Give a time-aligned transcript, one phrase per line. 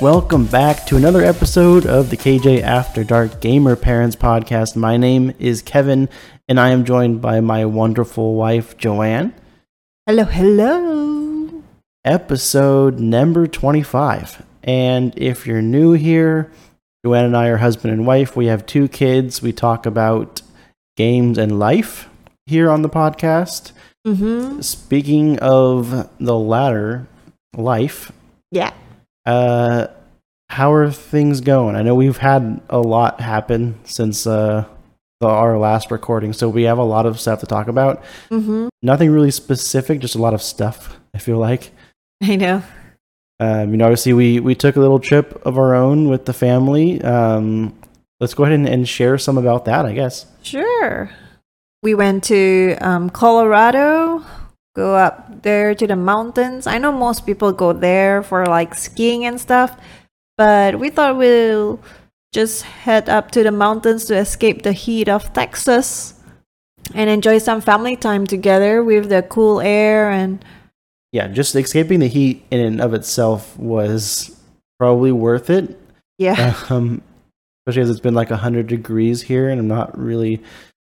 [0.00, 4.76] Welcome back to another episode of the KJ After Dark Gamer Parents Podcast.
[4.76, 6.08] My name is Kevin,
[6.46, 9.34] and I am joined by my wonderful wife, Joanne.
[10.06, 11.64] Hello, hello.
[12.04, 14.44] Episode number 25.
[14.62, 16.52] And if you're new here,
[17.04, 18.36] Joanne and I are husband and wife.
[18.36, 19.42] We have two kids.
[19.42, 20.42] We talk about
[20.96, 22.08] games and life
[22.46, 23.72] here on the podcast.
[24.06, 24.60] Mm-hmm.
[24.60, 27.08] Speaking of the latter,
[27.56, 28.12] life,
[28.52, 28.72] Yeah.
[29.26, 29.88] Uh,
[30.48, 31.76] how are things going?
[31.76, 34.64] I know we've had a lot happen since uh,
[35.20, 38.02] the, our last recording, so we have a lot of stuff to talk about.
[38.30, 38.68] Mm-hmm.
[38.82, 40.98] Nothing really specific, just a lot of stuff.
[41.14, 41.70] I feel like.
[42.22, 42.62] I know.
[43.40, 46.32] Um, you know, obviously we we took a little trip of our own with the
[46.32, 47.00] family.
[47.02, 47.78] Um,
[48.20, 49.86] let's go ahead and, and share some about that.
[49.86, 50.26] I guess.
[50.42, 51.10] Sure.
[51.82, 54.24] We went to um, Colorado,
[54.78, 56.66] go up there to the mountains.
[56.70, 59.74] I know most people go there for like skiing and stuff,
[60.38, 61.80] but we thought we'll
[62.32, 66.14] just head up to the mountains to escape the heat of Texas
[66.94, 70.44] and enjoy some family time together with the cool air and
[71.12, 74.30] Yeah, just escaping the heat in and of itself was
[74.78, 75.74] probably worth it.
[76.18, 76.54] yeah.
[76.70, 77.02] um,
[77.66, 80.40] especially as it's been like 100 degrees here and i'm not really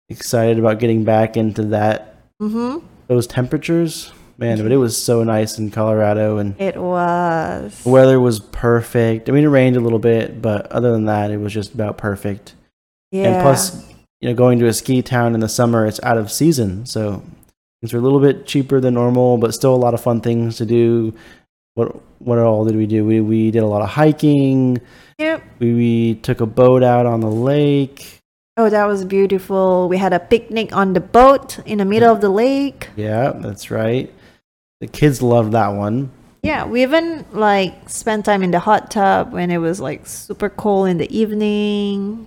[0.08, 2.80] excited about getting back into that mhm.
[3.14, 7.82] Those temperatures man but it was so nice in colorado and It was.
[7.84, 11.30] the weather was perfect i mean it rained a little bit but other than that
[11.30, 12.54] it was just about perfect
[13.10, 13.24] Yeah.
[13.34, 13.86] and plus
[14.20, 17.22] you know going to a ski town in the summer it's out of season so
[17.80, 20.56] things are a little bit cheaper than normal but still a lot of fun things
[20.56, 21.12] to do
[21.74, 24.80] what what all did we do we, we did a lot of hiking
[25.18, 25.42] Yep.
[25.60, 28.21] we, we took a boat out on the lake
[28.56, 29.88] Oh, that was beautiful.
[29.88, 32.90] We had a picnic on the boat in the middle of the lake.
[32.96, 34.12] Yeah, that's right.
[34.80, 36.10] The kids loved that one.
[36.42, 40.50] Yeah, we even like spent time in the hot tub when it was like super
[40.50, 42.26] cold in the evening.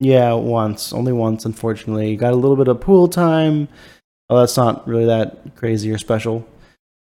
[0.00, 2.16] Yeah, once, only once, unfortunately.
[2.16, 3.68] Got a little bit of pool time.
[4.28, 6.44] Oh, that's not really that crazy or special.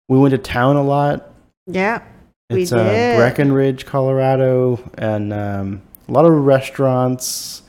[0.07, 1.31] We went to town a lot.
[1.65, 2.03] Yeah,
[2.51, 3.17] we It's uh, did.
[3.17, 7.63] Breckenridge, Colorado, and um, a lot of restaurants.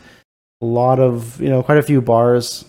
[0.62, 2.64] A lot of you know, quite a few bars.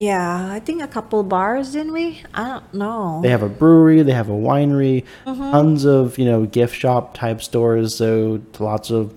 [0.00, 2.22] yeah, I think a couple bars, didn't we?
[2.32, 3.20] I don't know.
[3.22, 4.02] They have a brewery.
[4.02, 5.04] They have a winery.
[5.26, 5.50] Mhm.
[5.50, 7.94] Tons of you know gift shop type stores.
[7.96, 9.12] So lots of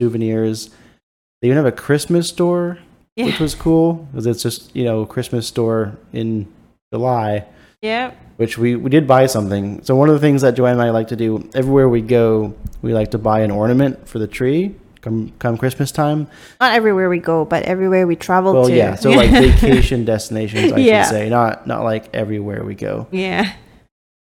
[0.00, 0.70] souvenirs.
[1.42, 2.78] They even have a Christmas store.
[3.16, 6.46] yeah, which was cool because it's just you know Christmas store in
[6.94, 7.44] July,
[7.82, 9.82] yeah, which we we did buy something.
[9.82, 12.54] So one of the things that Joanne and I like to do everywhere we go,
[12.82, 14.74] we like to buy an ornament for the tree.
[15.02, 16.26] Come come Christmas time.
[16.60, 18.74] not everywhere we go, but everywhere we travel Well, to.
[18.76, 18.96] yeah.
[18.96, 21.04] So like vacation destinations, I Yeah.
[21.04, 23.06] should say, not not like everywhere we go.
[23.10, 23.52] yeah,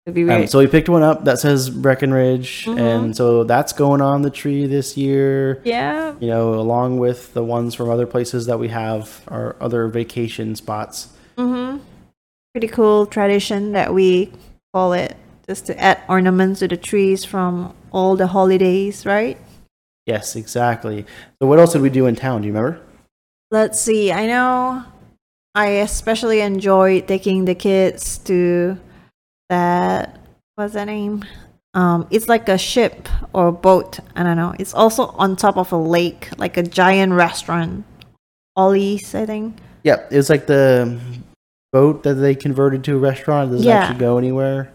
[0.06, 2.78] Um, so we picked one up that says Breckenridge, Mhm.
[2.78, 5.61] and so that's going on the tree this year.
[5.65, 9.87] yeah, You know, along with the ones from other places that we have, our other
[9.89, 11.09] vacation spots.
[11.37, 11.78] mm-hmm.
[12.55, 14.33] pretty cool tradition that we
[14.72, 15.15] call it,
[15.47, 19.37] just to add ornaments to the trees from all the holidays, right?
[20.09, 21.05] Yes, exactly.
[21.41, 22.41] So what else did we do in town?
[22.41, 22.81] Do you remember?
[23.51, 24.11] Let's see.
[24.11, 24.83] I know
[25.55, 28.79] I especially enjoyed taking the kids to
[29.51, 30.19] that
[30.55, 31.27] what's that name?
[31.75, 34.01] Um, it's like a ship or boat.
[34.17, 34.55] I don't know.
[34.59, 37.85] It's also on top of a lake, like a giant restaurant.
[38.57, 39.59] Ollie's, I think.
[39.85, 40.99] Yeah, it was like the
[41.71, 43.51] boat that they converted to a restaurant.
[43.51, 43.81] It doesn't Yeah.
[43.81, 44.73] actually go anywhere.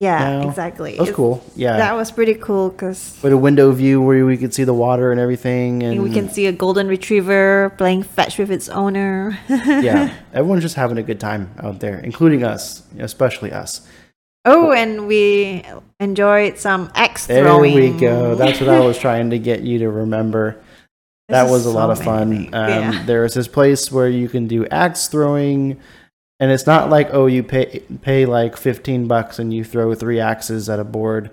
[0.00, 0.48] Yeah, No.
[0.48, 0.92] exactly.
[0.92, 1.44] That was It's- cool.
[1.56, 1.76] Yeah.
[1.76, 5.12] That was pretty cool because With a window view where we could see the water
[5.12, 5.82] and everything.
[5.82, 9.38] And we can see a golden retriever playing fetch with its owner.
[9.48, 13.82] yeah, everyone's just having a good time out there, including us, especially us.
[14.46, 15.64] Oh, and we
[16.00, 17.44] enjoyed some axe throwing.
[17.44, 17.94] There throwing.
[17.94, 18.34] we go.
[18.36, 20.52] That's what I was trying to get you to remember.
[21.28, 22.30] This that is was a lot so of many fun.
[22.30, 22.54] things.
[22.54, 23.02] Um, yeah.
[23.04, 25.78] There is this place where you can do axe throwing,
[26.40, 30.18] and it's not like oh you pay pay like fifteen bucks and you throw three
[30.20, 31.30] axes at a board.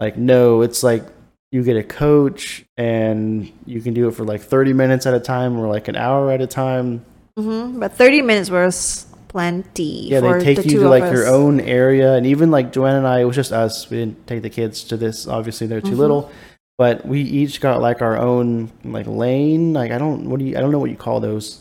[0.00, 1.04] Like no, it's like
[1.52, 5.20] you get a coach and you can do it for like thirty minutes at a
[5.20, 7.04] time or like an hour at a time.
[7.38, 10.08] hmm But 30 minutes was plenty.
[10.08, 13.06] Yeah, they take the you to like your own area, and even like Joanne and
[13.06, 13.88] I, it was just us.
[13.90, 15.26] We didn't take the kids to this.
[15.28, 15.98] Obviously, they're too Mhm.
[15.98, 16.30] little.
[16.78, 19.72] but we each got like our own like lane.
[19.72, 21.60] Like I don't what do you I don't know what you call those.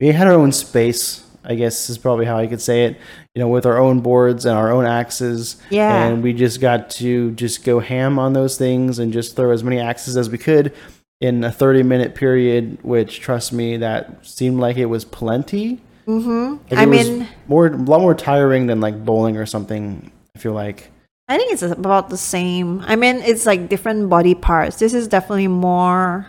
[0.00, 1.22] We had our own space.
[1.44, 2.96] I guess is probably how I could say it.
[3.34, 5.56] You know, with our own boards and our own axes.
[5.70, 6.06] Yeah.
[6.06, 9.64] And we just got to just go ham on those things and just throw as
[9.64, 10.74] many axes as we could
[11.20, 15.80] in a 30 minute period, which trust me, that seemed like it was plenty.
[16.06, 16.56] Mm-hmm.
[16.70, 20.10] Like, I mean, more a lot more tiring than like bowling or something.
[20.34, 20.90] I feel like.
[21.28, 22.80] I think it's about the same.
[22.80, 24.80] I mean, it's like different body parts.
[24.80, 26.26] This is definitely more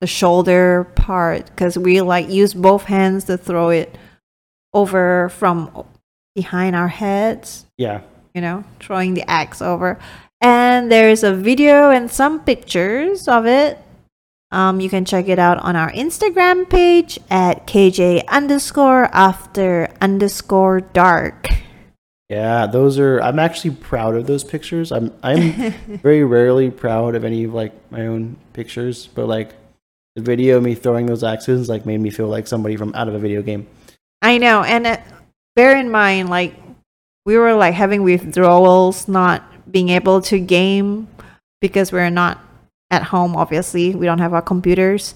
[0.00, 3.94] the shoulder part because we like use both hands to throw it
[4.72, 5.84] over from
[6.34, 7.66] behind our heads.
[7.76, 8.02] Yeah.
[8.34, 9.98] You know, throwing the axe over.
[10.40, 13.78] And there's a video and some pictures of it.
[14.50, 20.80] Um, you can check it out on our Instagram page at KJ underscore after underscore
[20.80, 21.48] dark.
[22.28, 23.20] Yeah, those are.
[23.20, 24.92] I'm actually proud of those pictures.
[24.92, 25.12] I'm.
[25.22, 25.52] I'm
[26.02, 29.52] very rarely proud of any of like my own pictures, but like
[30.16, 33.08] the video of me throwing those axes like made me feel like somebody from out
[33.08, 33.66] of a video game.
[34.22, 34.96] I know, and uh,
[35.56, 36.54] bear in mind, like
[37.26, 41.08] we were like having withdrawals, not being able to game
[41.60, 42.40] because we're not
[42.90, 43.36] at home.
[43.36, 45.14] Obviously, we don't have our computers,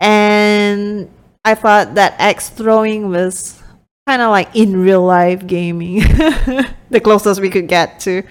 [0.00, 1.08] and
[1.44, 3.62] I thought that axe throwing was
[4.08, 6.00] kind of like in real life gaming,
[6.90, 8.24] the closest we could get to.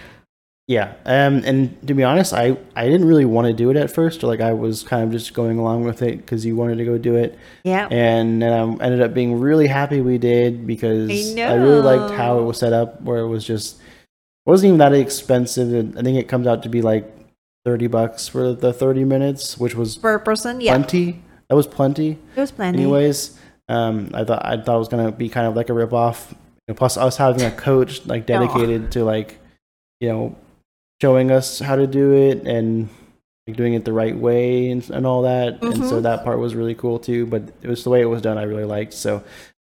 [0.69, 3.89] Yeah, um, and to be honest, I I didn't really want to do it at
[3.89, 4.21] first.
[4.21, 6.99] Like I was kind of just going along with it because you wanted to go
[6.99, 11.41] do it, Yeah, and then I ended up being really happy we did because I
[11.41, 13.81] I, really liked how it was set up, where it was just it
[14.45, 15.97] wasn't even that expensive.
[15.97, 17.11] I think it comes out to be like
[17.65, 20.61] thirty bucks for the thirty minutes, which was per person.
[20.61, 21.23] Yeah, plenty.
[21.47, 22.19] That was plenty.
[22.35, 22.83] it was plenty.
[22.83, 23.39] Anyways,
[23.69, 26.35] um, I thought I thought it was gonna be kind of like a rip off.
[26.75, 29.39] plus, us having a coach like dedicated to like,
[29.99, 30.35] you know,
[31.01, 32.89] showing us how to do it and
[33.47, 35.61] like, doing it the right way and, and all that.
[35.63, 36.03] And so Mhm.
[36.03, 37.25] that part was really cool too.
[37.25, 38.37] But it was the way it was done.
[38.37, 38.93] I really liked.
[38.93, 39.23] So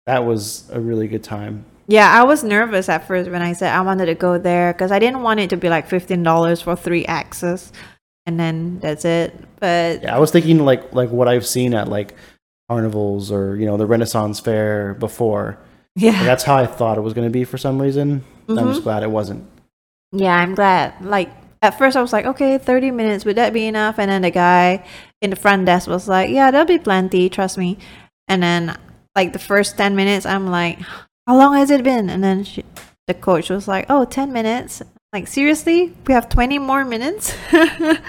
[0.06, 1.64] that was a really good time.
[1.86, 4.92] Yeah, I was nervous at first when I said I wanted to go there because
[4.92, 7.72] I didn't want it to be like fifteen dollars for three axes,
[8.26, 9.34] and then that's it.
[9.58, 12.14] But Yeah, I was thinking like like what I've seen at like
[12.68, 15.58] carnivals or you know the Renaissance Fair before.
[15.96, 18.22] yeah, Like, that's how I thought it was going to be for some reason.
[18.48, 18.68] I'm Mhm.
[18.72, 19.44] just glad it wasn't.
[20.12, 21.04] Yeah, I'm glad.
[21.04, 21.30] Like
[21.62, 23.98] at first, I was like, okay, thirty minutes would that be enough?
[23.98, 24.84] And then the guy
[25.20, 27.78] in the front desk was like, yeah, there'll be plenty, trust me.
[28.28, 28.76] And then
[29.14, 30.78] like the first ten minutes, I'm like,
[31.26, 32.10] how long has it been?
[32.10, 32.64] And then she,
[33.06, 34.82] the coach was like, oh, 10 minutes.
[35.12, 37.34] Like seriously, we have twenty more minutes.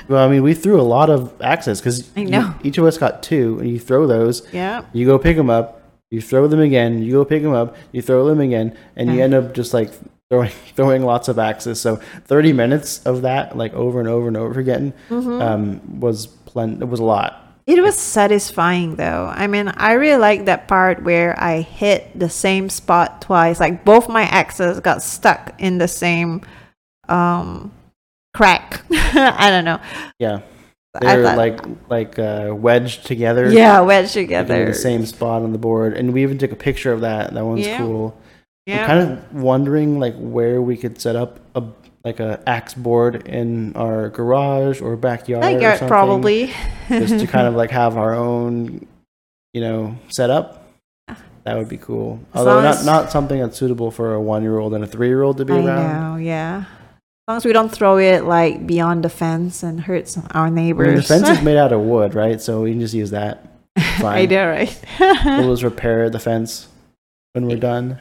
[0.07, 2.53] Well, I mean, we threw a lot of axes because I know.
[2.63, 4.83] each of us got two, and you throw those, yeah.
[4.93, 5.81] you go pick them up,
[6.11, 9.23] you throw them again, you go pick them up, you throw them again, and you
[9.23, 9.91] end up just like
[10.31, 11.79] throwing throwing lots of axes.
[11.79, 15.41] So thirty minutes of that, like over and over and over again, Mm-hmm.
[15.41, 17.37] um, was plen- It was a lot.
[17.67, 19.31] It was satisfying though.
[19.31, 23.59] I mean, I really like that part where I hit the same spot twice.
[23.59, 26.41] Like both my axes got stuck in the same
[27.07, 27.71] um
[28.33, 28.81] crack.
[28.91, 29.79] I don't know.
[30.17, 30.41] Yeah,
[30.99, 33.49] they're thought- like like uh, wedged together.
[33.51, 34.65] yeah, wedged like, in together.
[34.65, 37.33] the same spot on the board, and we even took a picture of that.
[37.33, 37.77] That one's Yeah.
[37.77, 38.17] cool.
[38.67, 41.63] I'm kind of wondering like where we could set up a
[42.03, 46.53] like a axe board in our garage or backyard I something, probably.
[46.89, 48.87] just to kind of like have our own,
[49.53, 50.57] you know, setup.
[51.43, 52.19] That would be cool.
[52.33, 54.87] As Although not as- not something that's suitable for a one year old and a
[54.87, 56.13] three year old to be I around.
[56.13, 56.65] know, yeah.
[57.27, 60.49] As long as we don't throw it like beyond the fence and hurts our I
[60.49, 61.07] mean, neighbors.
[61.07, 62.39] the fence is made out of wood, right?
[62.41, 63.47] So we can just use that.
[63.99, 64.17] Fine.
[64.17, 64.85] I know, right?
[65.25, 66.67] We'll just repair the fence
[67.33, 67.99] when we're done.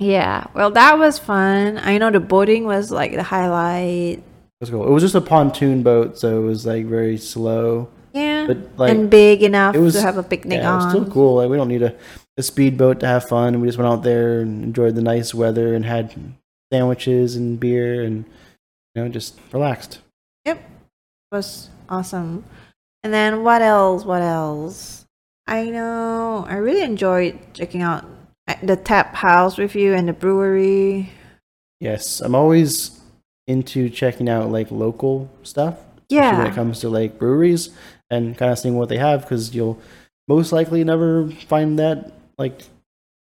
[0.00, 0.46] Yeah.
[0.54, 1.78] Well, that was fun.
[1.78, 4.18] I know the boating was like the highlight.
[4.18, 4.24] It
[4.60, 4.86] was cool.
[4.86, 8.46] It was just a pontoon boat, so it was like very slow, Yeah.
[8.48, 11.10] but like and big enough it was- to have a picnic yeah, it was still
[11.10, 11.36] cool.
[11.36, 11.94] Like we don't need a,
[12.36, 13.60] a speedboat to have fun.
[13.60, 16.14] We just went out there and enjoyed the nice weather and had
[16.72, 18.24] sandwiches and beer and
[18.94, 20.00] you know just relaxed.
[20.44, 22.44] Yep, it was awesome.
[23.02, 24.04] And then what else?
[24.04, 25.06] What else?
[25.46, 26.44] I know.
[26.48, 28.04] I really enjoyed checking out
[28.62, 31.10] the tap house with you and the brewery.
[31.80, 33.00] Yes, I'm always
[33.46, 35.76] into checking out like local stuff.
[36.08, 36.38] Yeah.
[36.38, 37.70] when it comes to like breweries
[38.10, 39.78] and kind of seeing what they have because you'll
[40.26, 42.62] most likely never find that like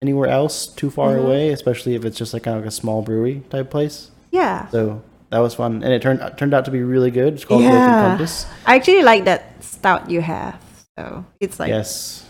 [0.03, 1.23] anywhere else too far Mhm.
[1.25, 4.11] away, especially if it's just like kind of like a small brewery type place.
[4.29, 4.67] Yeah.
[4.69, 5.01] So
[5.31, 7.33] that was fun, and it turned turned out to be really good.
[7.33, 8.01] It's called Yeah.
[8.09, 8.45] Compass.
[8.67, 10.61] I actually like that stout you have.
[10.99, 12.23] So it's like yes,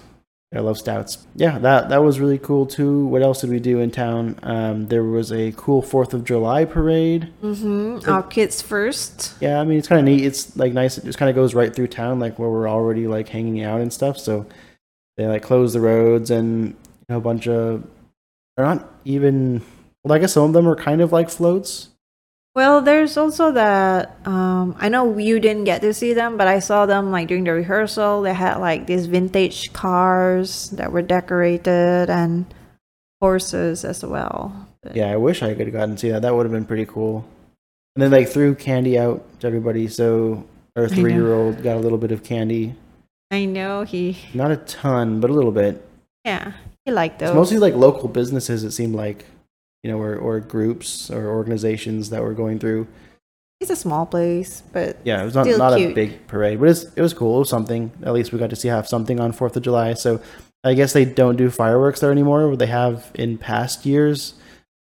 [0.54, 1.25] I love stouts.
[1.36, 3.08] Yeah, that that was really cool too.
[3.08, 4.40] What else did we do in town?
[4.44, 7.30] Um, there was a cool Fourth of July parade.
[7.44, 8.10] Mm-hmm.
[8.10, 9.36] Our kids first.
[9.42, 10.24] Yeah, I mean it's kind of neat.
[10.24, 10.98] It's like nice.
[10.98, 13.82] It just kind of goes right through town, like where we're already like hanging out
[13.82, 14.18] and stuff.
[14.18, 14.46] So
[15.18, 16.75] they like close the roads and you
[17.10, 17.86] know, a bunch of.
[18.56, 19.62] They're not even.
[20.04, 21.90] Well, I guess some of them are kind of like floats.
[22.55, 24.15] Well, there's also that.
[24.25, 27.43] Um, I know you didn't get to see them, but I saw them like during
[27.43, 28.21] the rehearsal.
[28.21, 32.45] They had like these vintage cars that were decorated and
[33.19, 34.67] horses as well.
[34.81, 36.21] But- Yeah, I wish I could have gotten to see that.
[36.21, 37.25] That would have been pretty cool.
[37.95, 40.45] And then like threw candy out to everybody, so
[40.77, 42.75] our three year old got a little bit of candy.
[43.31, 44.17] I know he.
[44.33, 45.85] Not a ton, but a little bit.
[46.24, 46.53] Yeah,
[46.85, 47.29] he liked those.
[47.29, 48.63] It's mostly like local businesses.
[48.63, 49.25] It seemed like,
[49.86, 52.88] you know, or or groups or organizations that were going through.
[53.62, 56.86] It's a small place, but Yeah, it was not not a big parade, but it's
[56.96, 57.36] it was cool.
[57.36, 57.92] It was something.
[58.01, 59.94] At least we got to see have something on Fourth of July.
[59.94, 60.22] So
[60.63, 62.56] I guess they don't do fireworks there anymore.
[62.56, 64.34] They have in past years.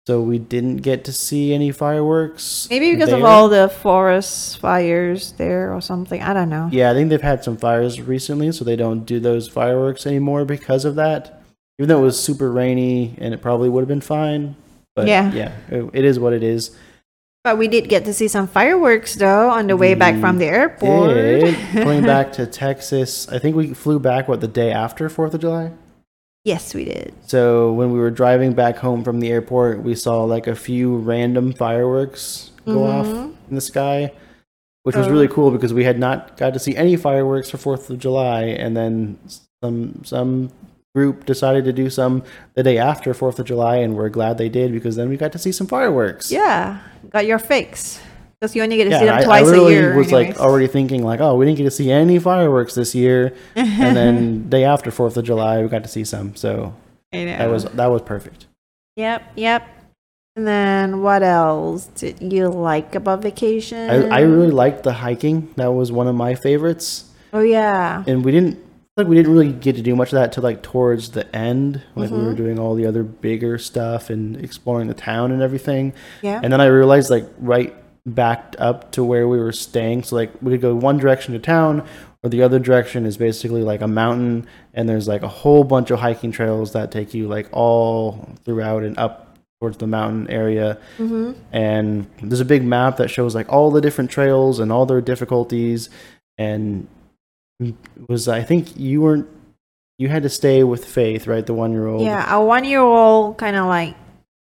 [0.05, 2.67] So we didn't get to see any fireworks.
[2.70, 6.22] maybe because of all the forest fires there or something.
[6.22, 6.70] I don't know.
[6.72, 10.46] Yeah, I think they've had some fires recently, so they don't do those fireworks anymore
[10.46, 11.41] because of that.
[11.79, 14.55] Even though it was super rainy and it probably would have been fine.
[14.95, 15.31] But Yeah.
[15.33, 16.75] yeah, it, it is what it is.
[17.43, 20.45] But we did get to see some fireworks though on the way back from the
[20.45, 21.15] airport.
[21.15, 25.33] Did, going back to Texas, I think we flew back, what, the day after 4th
[25.33, 25.71] of July?
[26.43, 27.13] yes, we did.
[27.27, 30.98] So when we were driving back home from the airport, we saw like a few
[30.98, 33.33] random fireworks go off Mhm.
[33.50, 34.12] in the sky,
[34.83, 35.12] which was Oh.
[35.12, 38.43] really cool because we had not got to see any fireworks for Fourth of July,
[38.45, 39.17] and then
[39.63, 40.50] some some
[40.93, 44.50] group decided to do some the day after Fourth of July, and we're glad they
[44.50, 46.31] did because then we got to see some fireworks.
[46.31, 46.79] Yeah,
[47.10, 48.01] got your fix.
[48.39, 49.95] Because you only get to see Yeah, them I, I twice a year.
[49.95, 53.36] was like already thinking like, oh, we didn't get to see any fireworks this year,
[53.55, 56.36] and then day after Fourth of July, we got to see some.
[56.36, 56.74] So
[57.13, 58.48] I that was that was perfect.
[58.98, 59.67] Yep, yep.
[60.36, 63.89] And then what else did you like about vacation?
[63.89, 65.53] I, I really liked the hiking.
[65.57, 67.12] That was one of my favorites.
[67.33, 68.03] Oh yeah.
[68.07, 68.57] And we didn't
[68.98, 71.81] like we didn't really get to do much of that till like towards the end.
[71.95, 72.38] Like we were Mhm.
[72.38, 75.93] doing all the other bigger stuff and exploring the town and everything.
[76.21, 76.39] Yeah.
[76.43, 77.74] And then I realized like right
[78.05, 80.03] backed up to where we were staying.
[80.03, 81.83] So like we could go one direction to town
[82.24, 85.89] or the other direction is basically like a mountain and there's like a whole bunch
[85.89, 90.77] of hiking trails that take you like all throughout and up towards the mountain area
[90.98, 91.31] mm-hmm.
[91.51, 95.01] and there's a big map that shows like all the different trails and all their
[95.01, 95.88] difficulties
[96.39, 96.88] and
[98.08, 99.27] was i think you weren't
[99.98, 102.80] you had to stay with faith right the one year old Yeah, a one year
[102.82, 103.96] old kind of like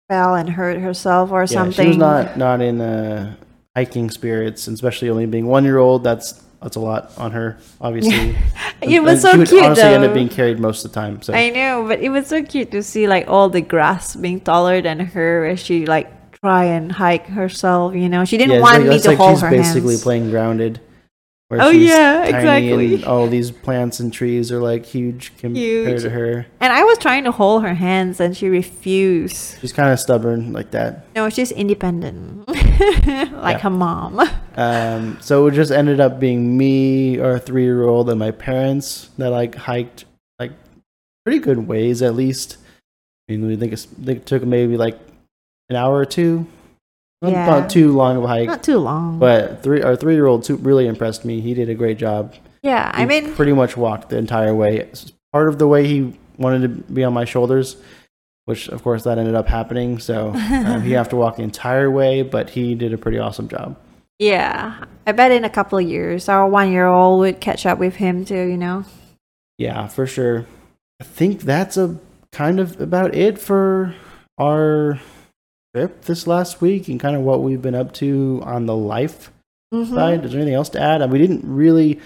[0.09, 1.83] fell and hurt herself or yeah something.
[1.83, 3.35] she was not not in uh
[3.75, 7.57] hiking spirits and especially only being one year old that's that's a lot on her
[7.81, 8.35] obviously
[8.81, 10.95] It was And so she would cute honestly end up being carried most of the
[10.99, 14.15] time so I know, but it was so cute to see like all the grass
[14.15, 16.07] being taller than her as she like
[16.43, 17.95] try and hike herself.
[17.95, 20.03] You know, she didn't yeah, want like, me to like hold she's her basically hands.
[20.03, 20.81] playing grounded
[21.51, 22.29] Oh, she's yeah, tiny
[22.69, 22.95] exactly.
[22.95, 25.57] and all these plants and trees are like huge compared
[25.87, 26.01] Huge.
[26.01, 29.59] to her And I was trying to hold her hands, and she refused.
[29.61, 31.05] She's kind of stubborn like that.
[31.15, 33.59] No, she's independent, like Yeah.
[33.59, 34.19] her mom.
[34.55, 39.09] Um, so it just ended up being me, our three year old, and my parents
[39.17, 40.05] that like hiked
[40.39, 40.51] like
[41.25, 42.57] pretty good ways at least.
[43.27, 44.99] I mean, we think, it's, think it took maybe like
[45.69, 46.45] an hour or two.
[47.23, 47.45] Not, Yeah.
[47.45, 49.17] not too long of a hike, Not too long.
[49.17, 51.39] but three our three year old really impressed me.
[51.41, 52.33] He did a great job.
[52.61, 54.89] yeah, I mean, pretty much walked the entire way.
[55.31, 57.77] Part of the way he wanted to be on my shoulders,
[58.45, 59.99] which of course that ended up happening.
[59.99, 63.47] So um, he have to walk the entire way, but he did a pretty awesome
[63.47, 63.77] job.
[64.19, 68.25] yeah, I bet in a couple of years, our one-year-old would catch up with him
[68.25, 68.43] too.
[68.47, 68.83] You know.
[69.57, 70.45] Yeah, for sure.
[70.99, 71.97] I think that's a
[72.31, 73.95] kind of about it for
[74.37, 74.99] our
[75.73, 79.31] trip this last week and kind of what we've been up to on the life
[79.73, 79.89] Mhm.
[79.93, 80.25] side.
[80.25, 81.09] Is there anything else to add?
[81.11, 81.99] We didn't really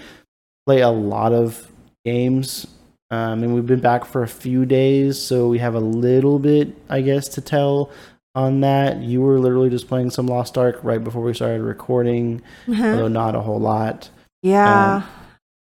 [0.66, 1.70] play a lot of
[2.04, 2.66] games.
[3.10, 6.74] Um, and we've been back for a few days, so we have a little bit,
[6.90, 7.90] I guess, to tell
[8.34, 8.98] on that.
[9.02, 12.86] You were literally just playing some Lost Ark right before we started recording, Uh-huh.
[12.86, 14.10] although not a whole lot.
[14.42, 15.02] Yeah.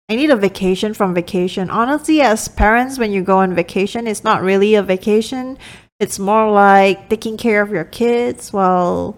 [0.09, 1.69] I need a vacation from vacation.
[1.69, 5.57] Honestly, as parents, when you go on vacation, it's not really a vacation.
[5.99, 9.17] It's more like taking care of your kids while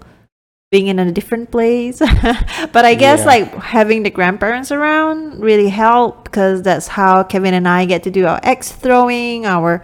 [0.71, 1.99] being in a different place.
[2.71, 3.25] but I guess Yeah.
[3.25, 8.11] like having the grandparents around really help because that's how Kevin and I get to
[8.11, 9.83] do our X throwing, our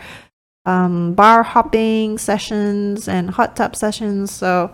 [0.66, 4.32] um, bar hopping sessions, and hot tub sessions.
[4.32, 4.72] So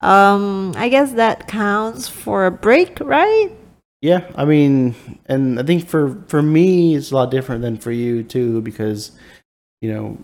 [0.00, 3.50] um, I guess that counts for a break, right?
[4.02, 4.94] Yeah, I mean,
[5.26, 9.12] and I think for for me it's a lot different than for you too because
[9.80, 10.18] you know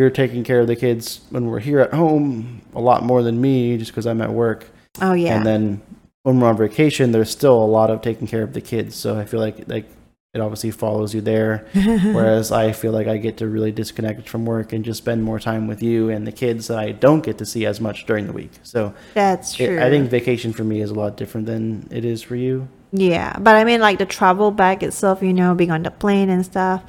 [0.00, 3.38] you're taking care of the kids when we're here at home a lot more than
[3.38, 4.66] me just because I'm at work.
[5.02, 5.36] Oh yeah.
[5.36, 5.82] And then
[6.22, 8.96] when we're on vacation, there's still a lot of taking care of the kids.
[8.96, 9.84] So I feel like like
[10.32, 11.66] it obviously follows you there.
[11.74, 15.38] Whereas I feel like I get to really disconnect from work and just spend more
[15.38, 18.26] time with you and the kids that I don't get to see as much during
[18.26, 18.52] the week.
[18.62, 19.80] So That's it- true.
[19.82, 22.68] I think vacation for me is a lot different than it is for you.
[22.92, 26.30] Yeah, but I mean, like the travel back itself, you know, being on the plane
[26.30, 26.82] and stuff,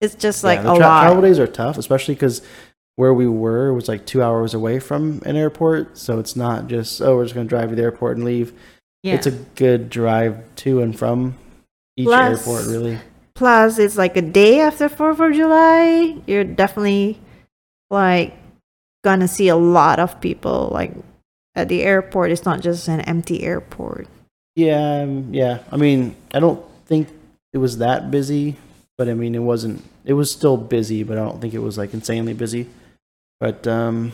[0.00, 1.02] it's just like yeah, the a tra- lot.
[1.02, 2.42] travel days are tough, especially because
[2.96, 5.96] where we were was like two hours away from an airport.
[5.98, 8.52] So it's not just oh we're just gonna drive to the airport and leave.
[9.02, 9.14] yeah.
[9.14, 11.36] It's a good drive to and from
[11.96, 12.98] each Plus- airport, really.
[13.34, 16.16] Plus, it's like a day after Fourth of July.
[16.26, 17.20] You're definitely
[17.88, 18.34] like
[19.04, 20.70] gonna see a lot of people.
[20.72, 20.92] Like
[21.54, 24.08] at the airport, it's not just an empty airport.
[24.56, 25.60] Yeah, um, yeah.
[25.70, 27.08] I mean, I don't think
[27.52, 28.56] it was that busy,
[28.98, 29.82] but I mean, it wasn't.
[30.04, 32.66] It was still busy, but I don't think it was like insanely busy.
[33.40, 34.12] But um,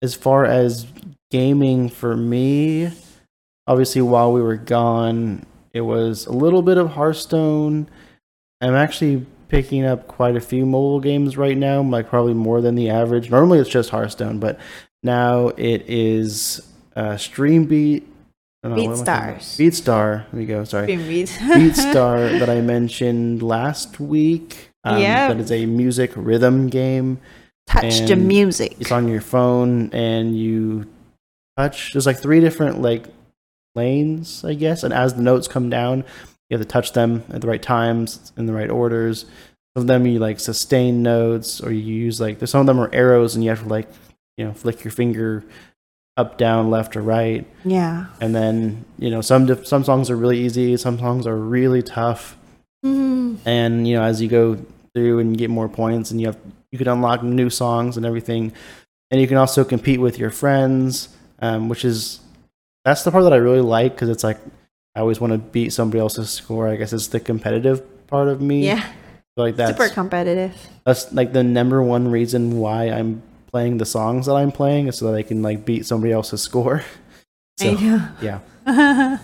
[0.00, 0.86] as far as
[1.32, 2.92] gaming for me,
[3.66, 7.88] obviously, while we were gone, it was a little bit of Hearthstone.
[8.60, 12.76] I'm actually picking up quite a few mobile games right now, like probably more than
[12.76, 13.30] the average.
[13.30, 14.60] Normally, it's just Hearthstone, but
[15.02, 18.08] now it is uh, Stream Beat.
[18.64, 19.40] I don't know, what am I talking about?
[19.40, 19.60] BeatStars.
[19.60, 20.24] BeatStar.
[20.32, 20.64] There you go.
[20.64, 20.86] Sorry.
[20.96, 24.70] Beat Beat Star that I mentioned last week.
[24.84, 25.28] Um, Yeah.
[25.28, 27.20] That is a music rhythm game.
[27.66, 28.76] Touch the music.
[28.80, 30.86] It's on your phone and you
[31.56, 31.92] touch.
[31.92, 33.06] There's like three different like
[33.74, 34.82] lanes, I guess.
[34.82, 35.98] And as the notes come down,
[36.48, 39.24] you have to touch them at the right times in the right orders.
[39.76, 42.90] Some of them you like sustain notes, or you use like some of them are
[42.92, 43.88] arrows, and you have to like
[44.36, 45.42] you know flick your finger
[46.16, 47.44] up, down, left, or right.
[47.64, 48.06] Yeah.
[48.20, 52.36] And then you know some some songs are really easy, some songs are really tough.
[52.84, 53.38] Mhm.
[53.44, 54.58] And you know as you go
[54.94, 56.38] through and get more points, and you have
[56.70, 58.52] you can unlock new songs and everything,
[59.10, 61.08] and you can also compete with your friends,
[61.40, 62.20] um, which is
[62.84, 64.38] that's the part that I really like because it's like
[64.94, 66.68] I always want to beat somebody else's score.
[66.68, 68.66] I guess it's the competitive part of me.
[68.66, 68.84] Yeah.
[69.36, 70.54] like that's Super competitive.
[70.84, 73.20] that's like the number one reason why I'm
[73.54, 76.82] playing the songs that I'm playing so that I can like beat somebody else's score.
[77.56, 77.70] So
[78.20, 78.38] yeah.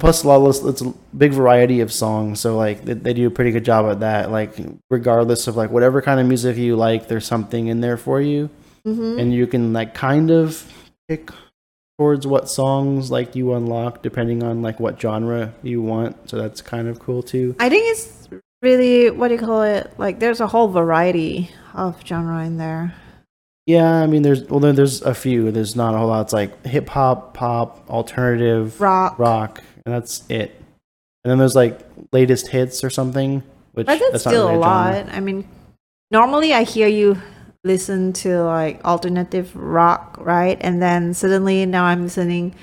[0.00, 3.28] Plus a lot of it's a big variety of songs so like they, they do
[3.28, 4.50] a pretty good job at that like
[4.90, 8.50] regardless of like whatever kind of music you like there's something in there for you
[8.84, 9.20] Mhm.
[9.20, 10.66] and you can like kind of
[11.08, 11.30] pick
[12.00, 16.60] towards what songs like you unlock depending on like what genre you want so that's
[16.60, 18.28] kind of cool too I think it's
[18.60, 19.92] really what do you call it?
[19.98, 22.92] Like there's a whole variety of genre in there.
[23.66, 26.64] Yeah i mean there's well there's a few there's not a whole lot it's like
[26.64, 29.18] hip hop pop alternative Rock.
[29.18, 30.54] rock and that's it
[31.24, 31.80] and then there's like
[32.12, 35.04] latest hits or something which But that's not still really a genre.
[35.04, 35.08] lot.
[35.14, 35.46] I mean,
[36.10, 37.20] normally I hear you
[37.62, 40.56] listen to like alternative rock, right?
[40.62, 42.54] And then suddenly now I'm listening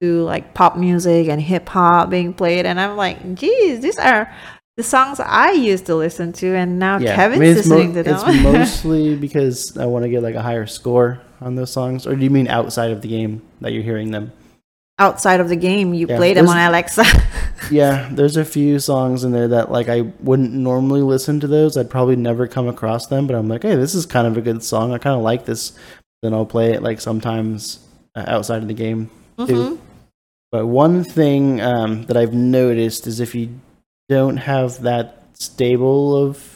[0.00, 4.34] to like pop music and hip hop being played, and I'm like, geez, these are
[4.78, 7.94] the songs I used to listen to, and now Kevin's I mean, it's, mo- listening
[7.94, 8.14] to them.
[8.14, 12.06] it's mostly because I want to get like a higher score on those songs.
[12.06, 14.30] Or do you mean outside of the game that you're hearing them?
[15.00, 17.04] Outside of the game, you Yeah, play them on Alexa.
[17.72, 21.76] Yeah, there's a few songs in there that like I wouldn't normally listen to those.
[21.76, 24.40] I'd probably never come across them, but I'm like, hey, this is kind of a
[24.40, 24.94] good song.
[24.94, 25.76] I kind of like this.
[26.22, 27.80] Then I'll play it like sometimes
[28.14, 29.10] uh, outside of the game.
[29.38, 29.78] Mhm.
[30.52, 33.50] But one thing um, that I've noticed is if you
[34.08, 36.54] don't have that stable of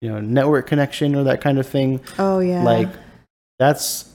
[0.00, 2.62] you know network connection or that kind of thing, Oh yeah.
[2.62, 2.88] like
[3.58, 4.10] that's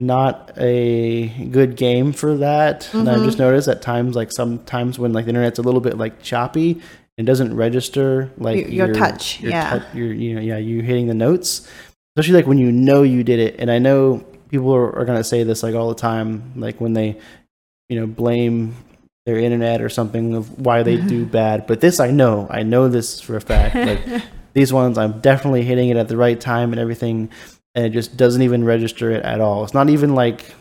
[0.00, 2.92] not a good game for that.
[2.92, 3.26] And i've mm-hmm.
[3.26, 6.82] just noticed at times like sometimes when like the internet's a little bit like choppy
[7.16, 9.78] and doesn't register like Y- your touch, yeah.
[9.78, 11.68] tou- your you know yeah you hitting the notes.
[12.16, 13.56] Especially like when you know you did it.
[13.58, 16.80] And i know people are, are going to say this like all the time like
[16.80, 17.16] when they
[17.88, 18.74] you know blame
[19.26, 21.66] their internet or something of why they do bad.
[21.66, 22.46] But this i know.
[22.50, 23.74] I know this for a fact.
[23.74, 24.22] Like
[24.54, 27.30] these ones i'm definitely hitting it at the right time and everything
[27.74, 29.64] and it just doesn't even register it at all.
[29.64, 30.54] It's not even like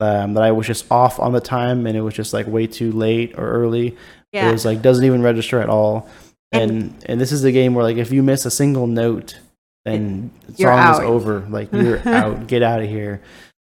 [0.00, 2.66] um, that i was just off on the time and it was just like way
[2.66, 3.96] too late or early.
[4.32, 4.48] Yeah.
[4.48, 6.08] it was like doesn't even register at all.
[6.50, 9.38] And and this is a game where like if you miss a single note
[9.84, 11.40] then the You're song is over.
[11.48, 12.46] Like you're out.
[12.46, 13.22] Get out of here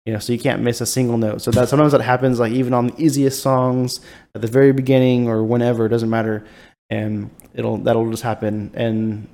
[0.09, 1.39] you know so you can't miss a single note.
[1.39, 3.99] So that sometimes that happens like even on the easiest songs
[4.33, 6.43] at the very beginning or whenever it doesn't matter.
[6.89, 8.71] And it'll that'll just happen.
[8.73, 9.27] And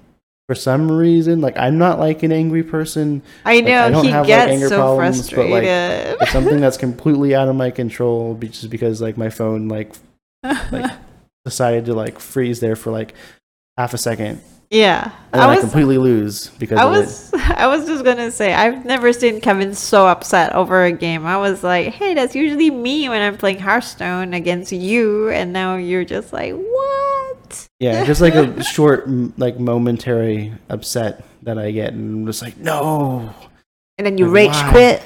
[0.50, 3.22] for some reason like i'm not like an angry person.
[3.46, 6.18] I know I don't he have, like, gets anger so problems, but, like, frustrated.
[6.22, 9.96] it's something that's completely out of my control just because like my phone like
[10.44, 10.92] like
[11.46, 13.14] decided to like freeze there for like
[13.78, 14.42] half a second,
[14.76, 15.12] Yeah.
[15.32, 17.00] and then I I, completely lose because I of it.
[17.00, 21.26] was I was just gonna say I've never seen Kevin so upset over a game.
[21.26, 25.76] I was like, hey, that's usually me when I'm playing Hearthstone against you, and now
[25.78, 27.68] you're just like, what?
[27.80, 29.08] Yeah, just like a short,
[29.38, 33.34] like momentary upset that I get, and I'm just like, no,
[33.98, 34.72] And then you Like, rage why?
[34.72, 35.04] quit.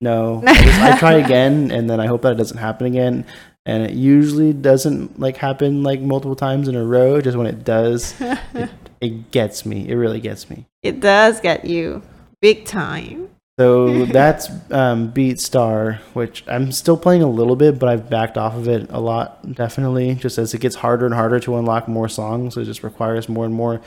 [0.00, 0.42] no.
[0.46, 3.24] I, just- I try again, and then I hope that it doesn't happen again.
[3.68, 7.20] And it usually doesn't like happen like multiple times in a row.
[7.20, 9.88] Just when it does, it, it gets me.
[9.88, 10.66] It really gets me.
[10.82, 12.02] It does get you
[12.40, 13.30] big time.
[13.58, 18.36] So that's um, Beat Star, which I'm still playing a little bit, but I've backed
[18.36, 20.14] off of it a lot, definitely.
[20.14, 23.44] Just as it gets harder and harder to unlock more songs, it just requires more
[23.44, 23.80] and more.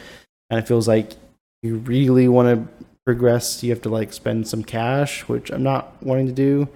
[0.50, 1.14] And it feels like
[1.62, 6.02] you really want to progress, you have to like spend some cash, which I'm not
[6.02, 6.68] wanting to do.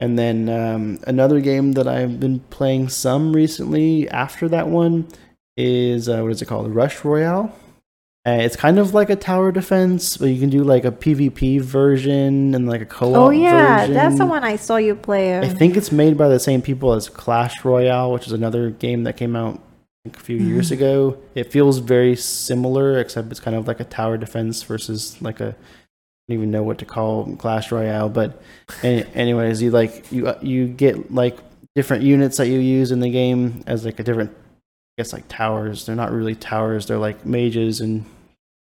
[0.00, 5.06] And then um, another game that I've been playing some recently after that one
[5.56, 6.74] is uh, what is it called?
[6.74, 7.54] Rush Royale.
[8.24, 11.60] Uh, it's kind of like a tower defense, but you can do like a PvP
[11.60, 13.16] version and like a co-op.
[13.16, 15.36] Oh yeah, that's the one I saw you play.
[15.38, 19.02] I think it's made by the same people as Clash Royale, which is another game
[19.04, 19.60] that came out
[20.04, 20.74] like, a few years Mm-hmm.
[20.74, 21.18] ago.
[21.34, 25.48] It feels very similar, except it's kind of like a tower defense versus like a
[25.48, 25.54] I
[26.28, 28.08] don't even know what to call Clash Royale.
[28.08, 28.40] But
[28.84, 31.36] any, anyways, you like you you get like
[31.74, 34.30] different units that you use in the game as like a different,
[35.02, 35.86] guess like towers.
[35.86, 36.86] They're not really towers.
[36.86, 38.04] They're like mages and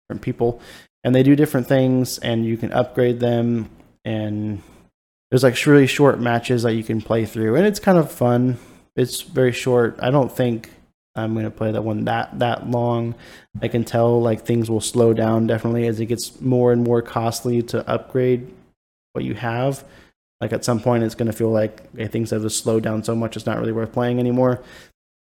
[0.09, 0.61] different people,
[1.03, 3.71] and they do different things, and you can upgrade them
[4.05, 4.63] and
[5.31, 8.59] there's like really short matches that you can play through and it's kind of fun.
[8.97, 9.99] It's very short.
[10.01, 10.71] I don't think
[11.17, 13.15] i'm to play that one that that long.
[13.63, 17.03] I can tell like things will slow down definitely as it gets more and more
[17.03, 18.53] costly to upgrade
[19.13, 19.85] what you have.
[20.41, 23.15] Like at some point it's to feel like okay, things have just slowed down so
[23.15, 24.61] much it's not really worth playing anymore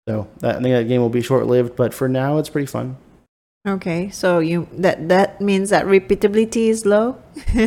[0.08, 2.68] so that, i think that game will be short lived but for now it's pretty
[2.68, 2.98] fun
[3.68, 7.18] Okay, so you that that means that repeatability is low.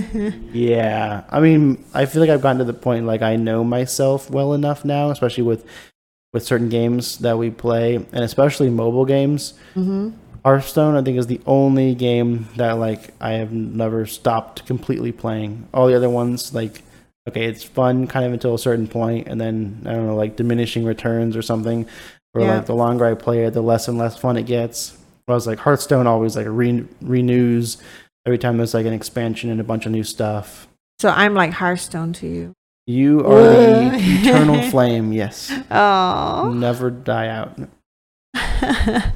[0.52, 4.30] Yeah, I mean, I feel like I've gotten to the point like I know myself
[4.30, 5.66] well enough now, especially with
[6.32, 9.54] with certain games that we play, and especially mobile games.
[9.74, 10.10] mm-hmm.
[10.42, 15.68] Hearthstone, I think, is the only game that like I have never stopped completely playing.
[15.74, 16.82] All the other ones, like,
[17.28, 20.36] okay, it's fun kind of until a certain point, and then I don't know, like
[20.36, 21.86] diminishing returns or something.
[22.32, 22.56] Where Yeah.
[22.56, 24.96] like the longer I play it, the less and less fun it gets.
[25.26, 27.78] Whereas like Hearthstone always like re- renews
[28.26, 30.66] every time there's like an expansion and a bunch of new stuff.
[30.98, 32.52] So I'm like Hearthstone to you.
[32.86, 35.52] You are the eternal flame, yes.
[35.70, 36.52] Oh.
[36.54, 37.58] Never die out.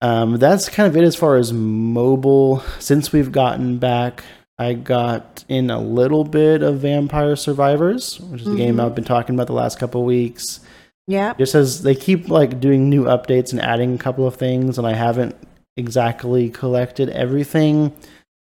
[0.00, 2.62] Um, that's kind of it as far as mobile.
[2.78, 4.22] Since we've gotten back,
[4.56, 8.78] I got in a little bit of Vampire Survivors, which is the game.
[8.78, 10.60] I've been talking about the last couple of weeks.
[11.08, 11.32] Yeah.
[11.38, 14.86] Just as they keep like doing new updates and adding a couple of things, and
[14.86, 15.34] I haven't
[15.76, 17.92] exactly collected everything.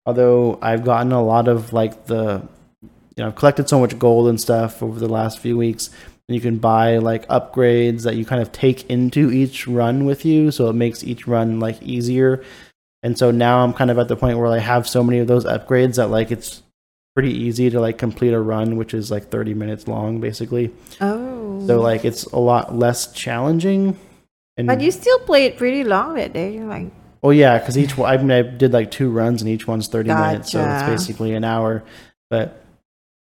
[0.07, 2.47] Although I've gotten a lot of like the,
[2.83, 5.91] you know, I've collected so much gold and stuff over the last few weeks.
[6.29, 10.25] And you can buy like upgrades that you kind of take into each run with
[10.25, 12.45] you, so it makes each run like easier.
[13.03, 15.27] And so now I'm kind of at the point where I have so many of
[15.27, 16.63] those upgrades that like it's
[17.15, 20.71] pretty easy to like complete a run, which is like 30 minutes long basically.
[21.01, 21.67] Oh.
[21.67, 23.99] So like it's a lot less challenging.
[24.57, 26.55] And But you still played pretty long that day.
[26.55, 26.91] You're like,
[27.23, 29.87] Oh yeah, because each one I mean I did like two runs and each one's
[29.87, 31.85] thirty minutes, so it's basically an hour.
[32.31, 32.65] But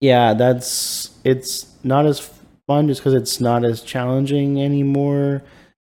[0.01, 2.31] yeah, that's it's not as
[2.67, 5.43] fun just because it's not as challenging anymore.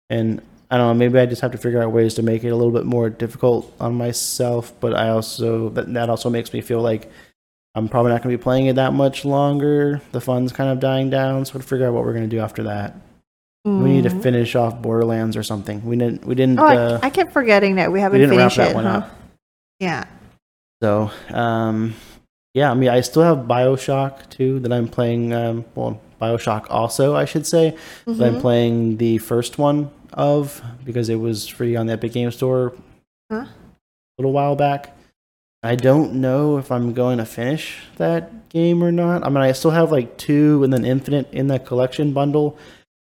[0.09, 0.41] And
[0.71, 2.55] I don't know, maybe I just have to figure out ways to make it a
[2.55, 4.71] little bit more difficult on myself.
[4.79, 7.11] But I also that that also makes me feel like
[7.75, 10.01] I'm probably not going to be playing it that much longer.
[10.11, 12.41] The fun's kind of dying down, so we'll figure out what we're going to do
[12.41, 12.95] after that.
[13.65, 14.21] We need to mm.
[14.21, 15.83] finish off Borderlands or something.
[15.83, 16.23] We didn't.
[16.23, 16.59] We didn't.
[16.59, 18.75] Oh, uh, I, I kept forgetting that we haven't didn't wrap finished that it.
[18.75, 18.97] one huh?
[18.97, 19.19] up.
[19.79, 20.05] Yeah.
[20.83, 21.95] So, um,
[22.53, 25.33] yeah, I mean, I still have Bioshock too that I'm playing.
[25.33, 31.09] Um, well, Bioshock also, I should say, that I'm playing the first one of because
[31.09, 32.71] it was free on the Epic Game Store
[33.31, 33.45] Huh?
[33.47, 33.49] a
[34.19, 34.94] little while back.
[35.65, 39.23] I don't know if I'm going to finish that game or not.
[39.25, 42.57] I mean, I still have like two and then Infinite in the collection bundle,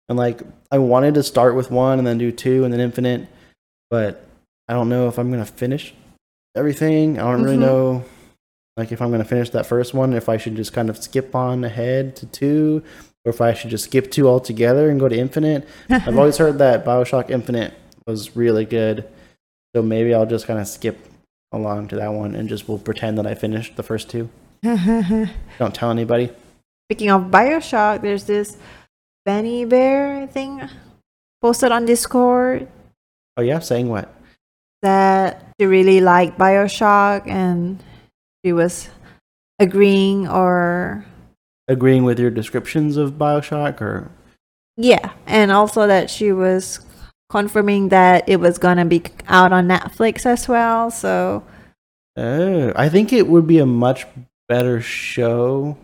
[0.09, 3.26] and like I wanted to start with one and then do two and then Infinite,
[3.90, 4.24] but
[4.68, 5.92] I don't know if I'm going to finish
[6.56, 7.18] everything.
[7.18, 7.61] I don't really Mhm.
[7.61, 8.04] know
[8.76, 10.98] like if I'm going to finish that first one, if I should just kind of
[10.98, 12.82] skip on ahead to two,
[13.24, 15.66] or if I should just skip two altogether and go to Infinite.
[15.88, 17.72] I've always heard that Bioshock Infinite
[18.06, 19.04] was really good,
[19.74, 20.98] so maybe I'll just kind of skip
[21.52, 24.28] along to that one and just will pretend that I finished the first two.
[24.62, 26.30] Don't tell anybody.
[26.88, 28.56] Speaking of Bioshock, there's this
[29.24, 30.62] Benny Bear thing
[31.42, 32.68] posted on Discord
[33.37, 34.12] Oh yeah, saying what?
[34.82, 37.82] that she really liked Bioshock and
[38.44, 38.88] she was
[39.59, 41.04] agreeing or
[41.68, 44.09] Agreeing with your descriptions of Bioshock, or
[44.76, 46.78] yeah, and also that she was
[47.28, 50.90] confirming that it was gonna be out on Netflix as well.
[50.90, 51.42] So
[52.16, 54.06] oh, I think it would be a much
[54.48, 55.76] better show.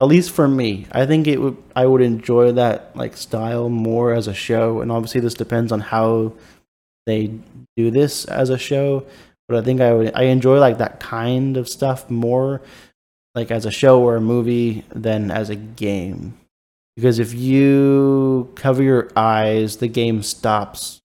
[0.00, 1.56] At least for me, I think it would.
[1.74, 5.80] I would enjoy that like style more as a show, and obviously this depends on
[5.80, 6.34] how
[7.06, 7.32] they
[7.76, 9.06] do this as a show.
[9.48, 10.12] But I think I would.
[10.14, 12.60] I enjoy like that kind of stuff more,
[13.34, 16.36] like as a show or a movie than as a game.
[16.96, 21.00] Because if you cover your eyes, the game stops.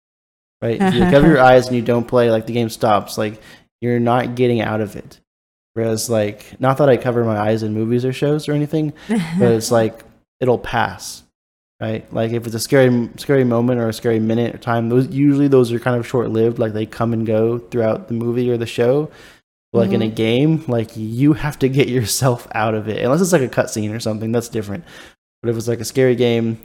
[0.62, 0.82] Right?
[0.82, 3.17] If you cover your eyes and you don't play, like the game stops.
[3.17, 3.41] Like
[3.82, 5.19] you're not getting out of it.
[5.73, 9.51] Whereas, like, not that I cover my eyes in movies or shows or anything, but
[9.51, 10.04] it's like
[10.39, 11.23] it'll pass,
[11.80, 12.12] right?
[12.13, 15.47] Like if it's a scary, scary moment or a scary minute or time, those usually
[15.47, 16.60] those are kind of short lived.
[16.60, 19.12] Like they come and go throughout the movie or the show.
[19.73, 20.15] Like in a mm-hmm.
[20.15, 23.95] game, like you have to get yourself out of it, unless it's like a cutscene
[23.95, 24.34] or something.
[24.34, 24.84] That's different.
[25.41, 26.60] But if it's like a scary game,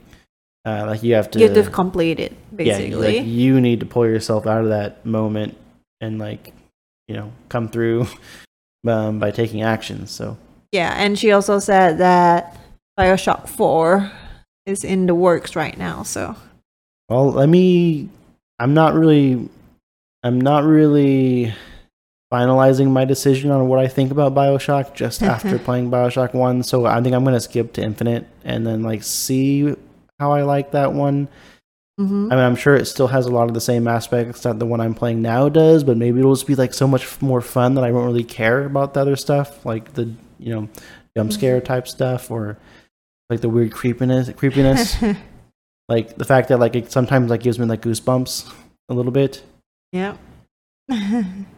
[0.65, 3.19] uh, like you have to, you have to complete it yeah, basically.
[3.19, 5.57] like you need to pull yourself out of that moment
[6.01, 6.53] and like
[7.07, 8.07] you know come through
[8.87, 10.11] um, by taking actions.
[10.11, 10.37] So
[10.71, 12.57] Yeah, and she also said that
[12.99, 14.11] Bioshock 4
[14.65, 16.03] is in the works right now.
[16.03, 16.35] So,
[17.09, 18.09] Well, let me.
[18.59, 19.49] I'm not really.
[20.23, 21.53] I'm not really
[22.33, 26.63] finalizing my decision on what I think about Bioshock just after playing Bioshock One.
[26.63, 29.75] So I think I'm gonna skip to Infinite and then like see
[30.19, 31.27] how I like that one.
[31.99, 32.31] mhm.
[32.31, 34.65] I mean, I'm sure it still has a lot of the same aspects that the
[34.65, 37.75] one I'm playing now does, but maybe it'll just be like so much more fun
[37.75, 40.69] that I won't really care about the other stuff, like the you know
[41.15, 42.57] jump scare type stuff or
[43.29, 44.29] like the weird creepiness.
[44.35, 44.97] Creepiness
[45.89, 48.53] like the fact that like it sometimes like gives me like goosebumps
[48.89, 49.43] a little bit.
[49.91, 50.17] yeah.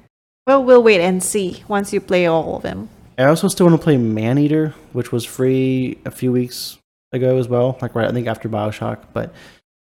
[0.49, 2.89] well, we'll wait and see once you play all of them.
[3.19, 6.79] I also still want to play Maneater, which was free a few weeks
[7.11, 9.31] ago as well, like right I think after Bioshock, but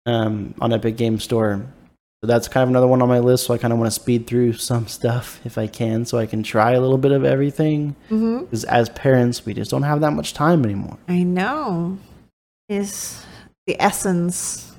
[0.05, 1.65] um, on Epic Game Store.
[2.21, 3.47] So that's kind of another one on my list.
[3.47, 6.27] So I kind of want to speed through some stuff if I can, so I
[6.27, 7.97] can try a little bit of everything.
[8.11, 8.41] Mm-hmm.
[8.41, 10.99] Because as parents, we just don't have that much time anymore.
[11.09, 11.97] I know.
[12.69, 13.25] Is
[13.67, 14.77] the essence.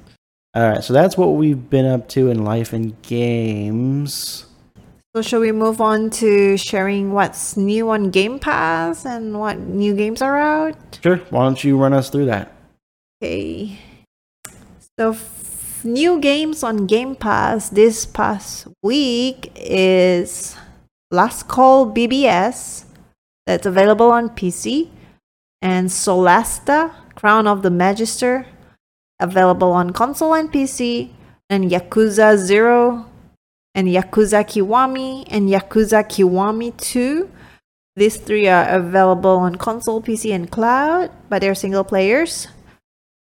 [0.54, 4.46] All right, so that's what we've been up to in life and games.
[5.16, 9.94] So, shall we move on to sharing what's new on Game Pass and what new
[9.94, 10.76] games are out?
[11.04, 12.52] Sure, why don't you run us through that?
[13.22, 13.78] Okay.
[14.98, 20.56] So, f- new games on Game Pass this past week is
[21.12, 22.86] Last Call BBS,
[23.46, 24.90] that's available on PC,
[25.62, 28.48] and Solasta, Crown of the Magister,
[29.20, 31.12] available on console and PC,
[31.52, 33.06] and Yakuza 0,
[33.76, 37.30] and Yakuza Kiwami, and Yakuza Kiwami 2.
[37.96, 42.48] These three are available on console, PC, and cloud, but they're single players.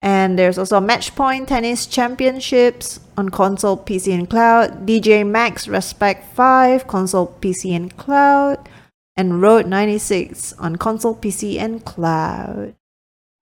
[0.01, 4.85] And there's also Matchpoint Tennis Championships on console, PC, and cloud.
[4.85, 8.67] DJ Max Respect 5, console, PC, and cloud.
[9.15, 12.75] And Road 96 on console, PC, and cloud.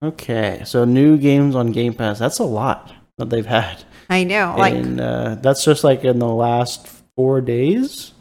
[0.03, 2.19] Okay, so new games on Game Pass.
[2.19, 3.83] That's a lot that they've had.
[4.09, 8.13] I know, like and uh, that's just like in the last four days.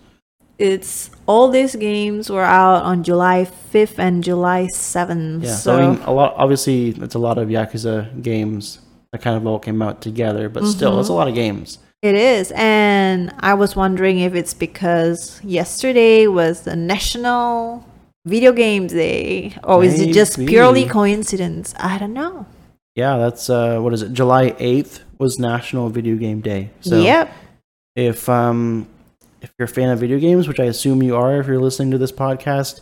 [0.59, 5.43] it's all these games were out on July 5th and July 7th.
[5.43, 6.35] Yeah, so, so I mean, a lot.
[6.37, 8.79] Obviously, it's a lot of Yakuza games
[9.11, 11.79] that kind of all came out together, but still, it's a lot of games.
[12.03, 12.53] It is.
[12.55, 17.87] And I was wondering if it's because yesterday was the National
[18.27, 21.75] Video Games Day or is it just purely coincidence?
[21.79, 22.47] I don't know.
[22.95, 24.13] Yeah, that's uh, what is it?
[24.13, 26.71] July eighth was National Video Game Day.
[26.81, 27.33] So yep.
[27.97, 28.89] If um
[29.41, 31.91] if you're a fan of video games, which I assume you are if you're listening
[31.93, 32.81] to this podcast,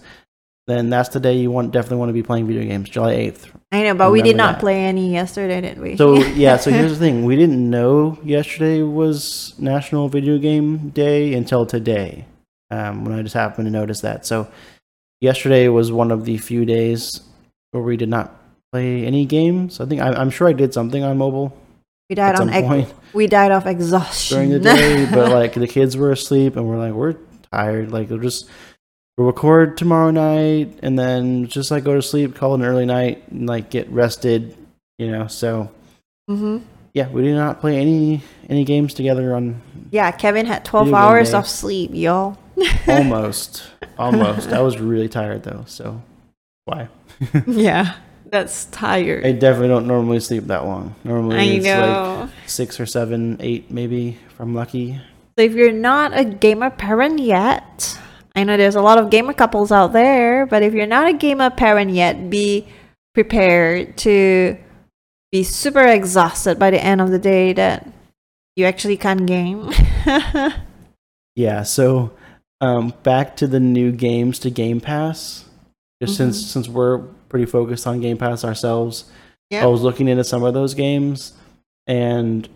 [0.66, 2.88] then that's the day you want definitely want to be playing video games.
[2.88, 3.50] July eighth.
[3.72, 4.60] I know, but we did not that.
[4.60, 5.96] play any yesterday, did we?
[5.96, 11.34] So yeah, so here's the thing: we didn't know yesterday was National Video Game Day
[11.34, 12.26] until today,
[12.70, 14.26] um, when I just happened to notice that.
[14.26, 14.48] So
[15.20, 17.20] yesterday was one of the few days
[17.70, 18.34] where we did not
[18.72, 19.80] play any games.
[19.80, 21.56] I think I, I'm sure I did something on mobile
[22.08, 25.96] we died on ex- we died of exhaustion during the day, but like the kids
[25.96, 27.16] were asleep and we're like we're
[27.52, 27.92] tired.
[27.92, 28.48] Like we'll just
[29.16, 32.86] we'll record tomorrow night and then just like go to sleep, call it an early
[32.86, 34.56] night, and like get rested,
[34.98, 35.26] you know.
[35.26, 35.70] So
[36.28, 36.58] hmm
[36.94, 41.34] yeah, we did not play any any games together on Yeah, Kevin had 12 hours
[41.34, 42.38] of sleep, y'all.
[42.88, 43.64] almost
[43.98, 44.48] almost.
[44.52, 46.02] I was really tired though, so
[46.64, 46.88] why?
[47.46, 47.96] yeah.
[48.30, 49.24] That's tired.
[49.26, 50.94] I definitely don't normally sleep that long.
[51.04, 52.20] Normally I it's know.
[52.22, 55.00] like six or seven, eight maybe if I'm lucky.
[55.38, 57.98] So if you're not a gamer parent yet,
[58.36, 61.12] I know there's a lot of gamer couples out there, but if you're not a
[61.12, 62.66] gamer parent yet, be
[63.14, 64.56] prepared to
[65.32, 67.86] be super exhausted by the end of the day that
[68.56, 69.70] you actually can't game.
[71.36, 72.10] Yeah, so
[72.60, 75.44] um, back to the new games to Game Pass.
[76.02, 76.46] Just since Mhm.
[76.46, 79.04] since we're pretty focused on Game Pass ourselves,
[79.50, 79.62] Yep.
[79.62, 81.32] I was looking into some of those games,
[81.86, 82.48] and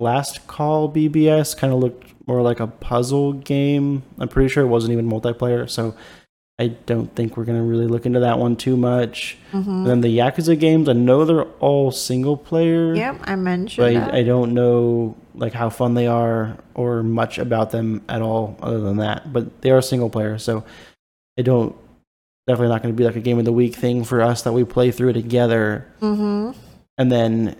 [0.00, 4.02] Last Call BBS kind of looked more like a puzzle game.
[4.18, 5.94] I'm pretty sure it wasn't even multiplayer, so
[6.58, 9.36] I don't think we're gonna really look into that one too much.
[9.52, 9.66] Mhm.
[9.66, 12.94] And then the Yakuza games, I know they're all single player.
[12.94, 14.14] Yep, I But mentioned that.
[14.14, 18.56] I, I don't know like how fun they are or much about them at all
[18.62, 19.32] other than that.
[19.32, 20.62] But they are single player, so
[21.38, 21.74] I don't
[22.46, 24.52] definitely not going to be like a game of the week thing for us that
[24.52, 25.86] we play through together.
[26.00, 26.58] mm-hmm.
[26.96, 27.56] And then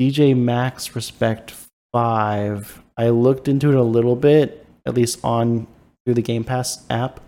[0.00, 1.52] DJ Max Respect
[1.92, 5.66] 5, I looked into it a little bit, at least on
[6.04, 7.20] through the Game Pass app,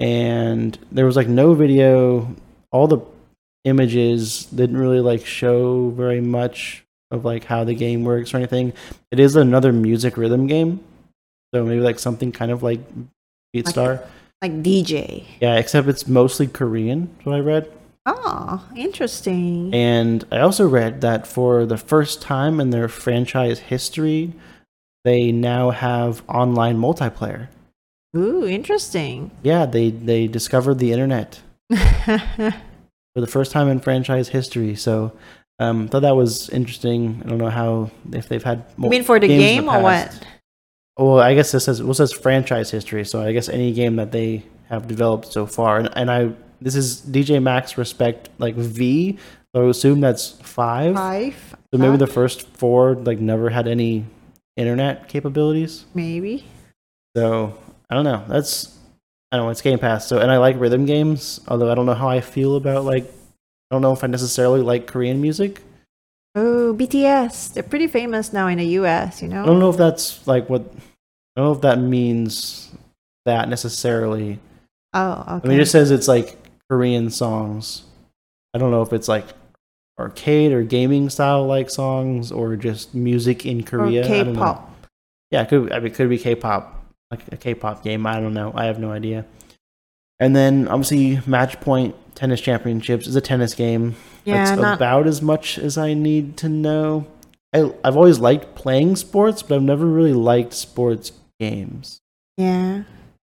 [0.00, 2.34] and there was like no video.
[2.70, 3.00] All the
[3.64, 8.72] images didn't really like show very much of like how the game works or anything.
[9.10, 10.80] It is another music rhythm game.
[11.54, 12.80] So maybe like something kind of like
[13.52, 14.06] Beat BeatStar.
[14.40, 15.24] Like DJ.
[15.40, 17.72] Yeah, except it's mostly Korean, is what I read.
[18.06, 19.74] Oh, interesting.
[19.74, 24.32] And I also read that for the first time in their franchise history,
[25.04, 27.48] they now have online multiplayer.
[28.16, 29.30] Ooh, interesting.
[29.42, 31.42] Yeah, they they discovered the internet
[31.74, 34.74] for the first time in franchise history.
[34.74, 35.12] So,
[35.58, 37.22] um, thought that was interesting.
[37.24, 38.64] I don't know how if they've had.
[38.78, 40.26] you mean for the game the or what?
[40.98, 43.04] Well, I guess this says well, says franchise history.
[43.04, 46.74] So I guess any game that they have developed so far, and and I this
[46.74, 49.16] is DJ Max Respect like V.
[49.54, 50.94] So I would assume that's five.
[50.96, 51.56] Five?
[51.72, 54.04] So maybe Uh, the first four like never had any
[54.56, 55.86] internet capabilities.
[55.94, 56.44] Maybe.
[57.16, 57.56] So
[57.88, 58.24] I don't know.
[58.28, 58.76] That's
[59.30, 59.50] I don't know.
[59.50, 60.06] It's Game Pass.
[60.08, 61.40] So and I like rhythm games.
[61.46, 64.62] Although I don't know how I feel about like I don't know if I necessarily
[64.62, 65.62] like Korean music.
[66.34, 67.54] Oh, BTS.
[67.54, 69.42] They're pretty famous now in the US, you know?
[69.42, 70.62] I don't know if that's like what
[71.38, 72.68] I don't know if that means
[73.24, 74.40] that necessarily.
[74.92, 75.30] Oh, okay.
[75.44, 76.36] I mean, it just says it's like
[76.68, 77.84] Korean songs.
[78.52, 79.24] I don't know if it's like
[80.00, 84.04] arcade or gaming style like songs or just music in or Korea.
[84.04, 84.40] I don't know.
[84.40, 84.86] K-pop.
[85.30, 88.04] Yeah, it could I mean, it could be K-pop, like a K-pop game.
[88.04, 88.50] I don't know.
[88.56, 89.24] I have no idea.
[90.18, 93.94] And then obviously, Match Point Tennis Championships is a tennis game.
[94.24, 97.06] Yeah, That's not about as much as I need to know.
[97.54, 102.00] I, I've always liked playing sports, but I've never really liked sports games.
[102.36, 102.82] yeah.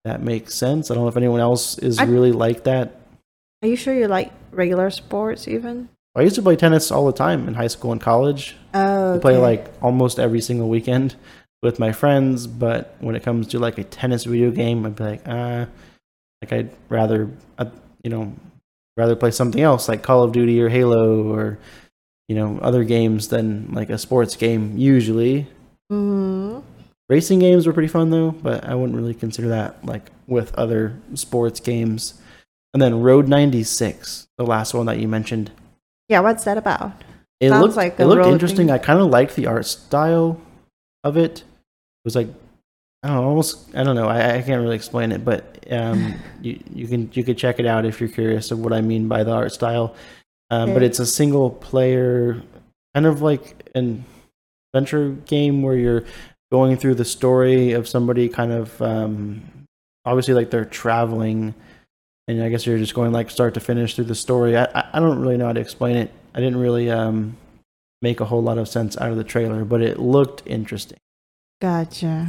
[0.05, 0.91] That makes sense.
[0.91, 3.01] I don't know if anyone else is I- really like that.
[3.63, 5.89] Are you sure you like regular sports even?
[6.15, 8.55] I used to play tennis all the time in high school and college.
[8.75, 11.17] Oh, I play like almost every single weekend
[11.63, 15.05] with my friends, but when it comes to like a tennis video game, I'd be
[15.05, 15.65] like, uh,
[16.43, 17.65] like I'd rather, uh,
[18.03, 18.35] you know,
[18.99, 21.59] rather play something else like Call of Duty or Halo or,
[22.29, 25.47] you know, other games than like a sports game usually.
[25.91, 26.63] Mhm.
[27.09, 30.99] Racing games were pretty fun though, but I wouldn't really consider that like with other
[31.15, 32.15] sports games.
[32.73, 35.51] And then Road 96, the last one that you mentioned.
[36.09, 36.93] Yeah, what's that about?
[37.41, 38.69] It Sounds looked like it looked interesting.
[38.69, 38.71] thing.
[38.71, 40.41] I kind of liked the art style
[41.03, 41.41] of it.
[41.41, 41.45] It
[42.05, 42.29] was like
[43.03, 44.09] I don't know, almost I don't know.
[44.09, 47.67] I, I can't really explain it, but um, you you can you could check it
[47.67, 49.95] out if you're curious of what I mean by the art style.
[50.51, 52.43] Um, But it's a single player,
[52.95, 54.05] kind of like an
[54.73, 56.05] adventure game where you're
[56.53, 59.43] going through the story of somebody, kind of um,
[60.05, 61.55] obviously like they're traveling,
[62.29, 64.57] and I guess you're just going like start to finish through the story.
[64.57, 66.13] I I, I don't really know how to explain it.
[66.35, 67.37] I didn't really um,
[68.03, 70.99] make a whole lot of sense out of the trailer, but it looked interesting.
[71.61, 72.29] Gotcha.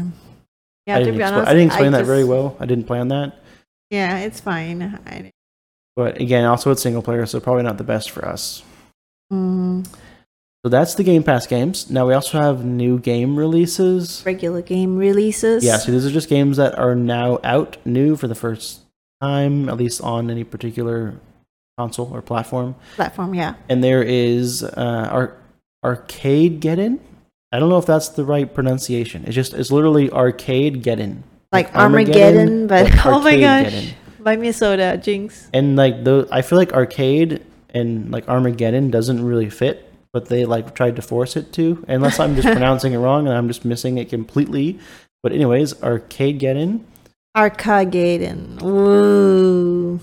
[0.88, 2.56] Yeah, I to didn't, be expl- honest, I didn't explain that very well.
[2.60, 3.40] I didn't plan that.
[3.90, 4.82] Yeah, it's fine.
[5.08, 5.32] I,
[5.96, 8.62] But again, also it's single player, so probably not the best for us.
[9.34, 9.88] mm,
[10.66, 11.92] So that's the Game Pass games.
[11.92, 14.24] Now we also have new game releases.
[14.26, 15.64] regular game releases.
[15.64, 18.80] Yeah, so these are just games that are now out new for the first
[19.22, 21.20] time, at least on any particular
[21.78, 22.74] console or platform.
[22.96, 23.36] platform.
[23.36, 23.54] Yeah.
[23.70, 25.38] And there is uh, Ar-
[25.84, 27.00] Arcade Get In.
[27.52, 29.24] I don't know if that's the right pronunciation.
[29.26, 31.24] It's just it's literally Arcade Get In.
[31.52, 33.94] Like Armageddon, but oh my gosh.
[34.20, 35.48] Buy me a soda, Jinx.
[35.54, 40.46] And like the, I feel like arcade and like Armageddon doesn't really fit, but they
[40.46, 41.84] like tried to force it to.
[41.90, 44.80] Unless I'm just pronouncing it wrong and I'm just missing it completely.
[45.22, 46.88] But anyways, arcade get in.
[47.36, 48.60] Arcageddon.
[48.64, 50.00] Ooh.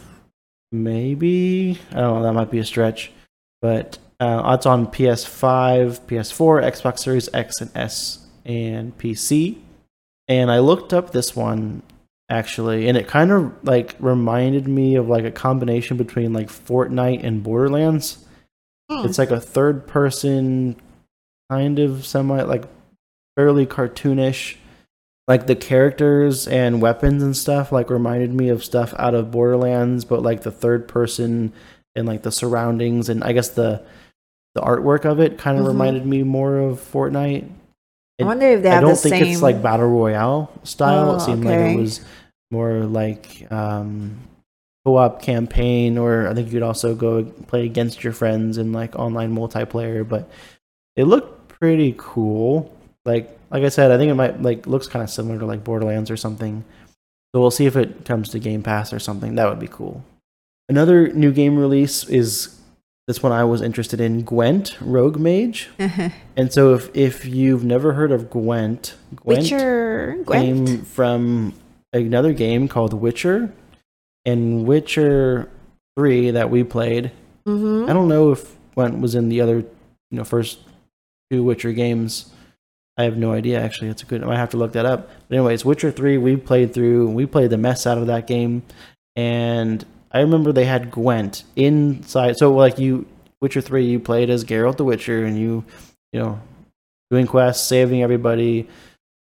[0.70, 2.22] Maybe I don't know.
[2.24, 3.10] That might be a stretch.
[3.62, 9.60] but uh, it's on PS5, PS4, Xbox Series X and S, and PC.
[10.28, 11.82] And I looked up this one
[12.28, 17.24] actually, and it kind of like reminded me of like a combination between like Fortnite
[17.24, 18.21] and Borderlands.
[19.00, 19.06] Hmm.
[19.06, 20.76] It's like a third person
[21.50, 22.64] kind of semi like
[23.36, 24.56] fairly cartoonish.
[25.28, 30.04] Like the characters and weapons and stuff like reminded me of stuff out of Borderlands,
[30.04, 31.52] but like the third person
[31.94, 33.82] and like the surroundings and I guess the
[34.54, 35.68] the artwork of it kind of Mhm.
[35.68, 37.48] reminded me more of Fortnite.
[38.20, 39.32] I wonder if they have I don't the think same.
[39.32, 41.12] it's like battle royale style.
[41.12, 42.00] Oh, it seemed like it was
[42.50, 44.18] more like um,
[44.84, 48.96] co-op campaign, or I think you could also go play against your friends in like
[48.96, 50.08] online multiplayer.
[50.08, 50.30] But
[50.96, 52.76] it looked pretty cool.
[53.04, 55.64] Like like I said, I think it might like looks kind of similar to like
[55.64, 56.64] Borderlands or something.
[57.34, 59.36] So we'll see if it comes to Game Pass or something.
[59.36, 60.04] That would be cool.
[60.68, 62.58] Another new game release is
[63.08, 65.70] this one I was interested in, Gwent Rogue Mage.
[66.36, 70.16] And so if if you've never heard of Gwent, Gwent Witcher.
[70.24, 70.66] Gwent.
[70.66, 71.52] came from
[71.92, 73.52] another game called Witcher,
[74.24, 75.50] and Witcher
[75.96, 77.10] Three that we played.
[77.46, 77.90] Mm-hmm.
[77.90, 79.66] I don't know if Gwent was in the other, you
[80.10, 80.60] know, first
[81.30, 82.32] two Witcher games.
[82.96, 83.60] I have no idea.
[83.60, 84.22] Actually, it's a good.
[84.22, 85.10] I might have to look that up.
[85.28, 87.10] But anyways, Witcher Three we played through.
[87.10, 88.62] We played the mess out of that game,
[89.16, 92.36] and I remember they had Gwent inside.
[92.36, 93.06] So like you,
[93.40, 95.64] Witcher Three, you played as Geralt the Witcher, and you,
[96.12, 96.40] you know,
[97.10, 98.68] doing quests, saving everybody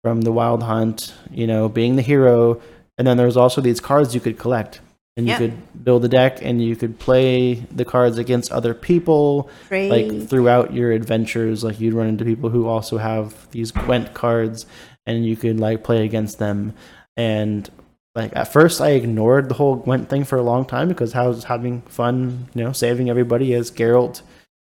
[0.03, 1.13] from the Wild Hunt.
[1.31, 2.61] You know, being the hero.
[2.99, 4.81] And then there's also these cards you could collect,
[5.17, 5.39] and you Yeah.
[5.39, 9.49] could build a deck, and you could play the cards against other people
[9.89, 11.63] like throughout your adventures.
[11.65, 14.67] Like you'd run into people who also have these gwent cards
[15.07, 16.75] and you could like play against them.
[17.17, 17.71] And
[18.15, 21.25] like at first i ignored the whole gwent thing for a long time because i
[21.27, 24.23] was having fun you know saving everybody as Geralt,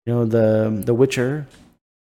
[0.05, 1.47] you know the the witcher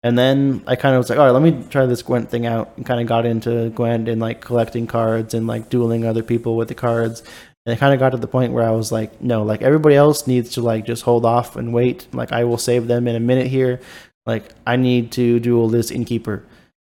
[0.04, 2.46] and then i kind of was like all right let me try this gwent thing
[2.46, 6.22] out and kind of got into gwent and like collecting cards and like dueling other
[6.22, 7.24] people with the cards
[7.66, 9.94] and it kind of got to the point where I was like, no, like everybody
[9.94, 12.06] else needs to like just hold off and wait.
[12.12, 13.80] Like I will save them in a minute here.
[14.26, 16.44] Like I need to duel this innkeeper,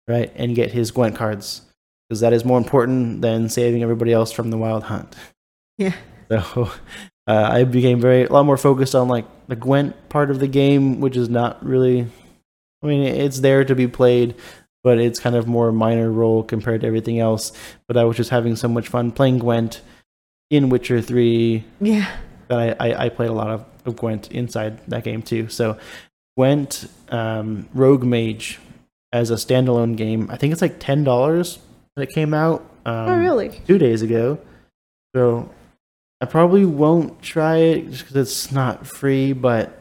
[0.08, 1.62] right, and get his Gwent cards
[2.08, 5.14] because that is more important than saving everybody else from the wild hunt.
[5.78, 5.94] Yeah.
[6.30, 6.70] So
[7.26, 10.48] uh, I became very a lot more focused on like the Gwent part of the
[10.48, 12.06] game, which is not really.
[12.84, 14.34] I mean, it's there to be played,
[14.82, 17.52] but it's kind of more minor role compared to everything else.
[17.88, 19.80] But I was just having so much fun playing Gwent
[20.50, 22.14] in Witcher Three yeah.
[22.48, 25.48] that I, I, I played a lot of, of Gwent inside that game too.
[25.48, 25.78] So
[26.36, 28.60] Gwent um, Rogue Mage
[29.12, 31.58] as a standalone game, I think it's like ten dollars
[31.96, 33.62] that it came out um, oh, really?
[33.66, 34.38] two days ago.
[35.16, 35.48] So
[36.20, 39.80] I probably won't try it just because it's not free, but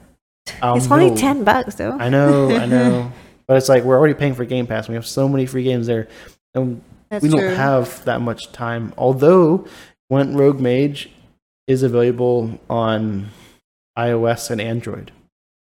[0.61, 1.91] I'll it's only know- ten bucks though.
[1.91, 3.11] I know, I know,
[3.47, 4.87] but it's like we're already paying for Game Pass.
[4.87, 6.07] We have so many free games there,
[6.53, 7.49] and That's we don't true.
[7.55, 8.93] have that much time.
[8.97, 9.67] Although
[10.09, 11.09] Gwent Rogue Mage
[11.67, 13.29] is available on
[13.97, 15.11] iOS and Android,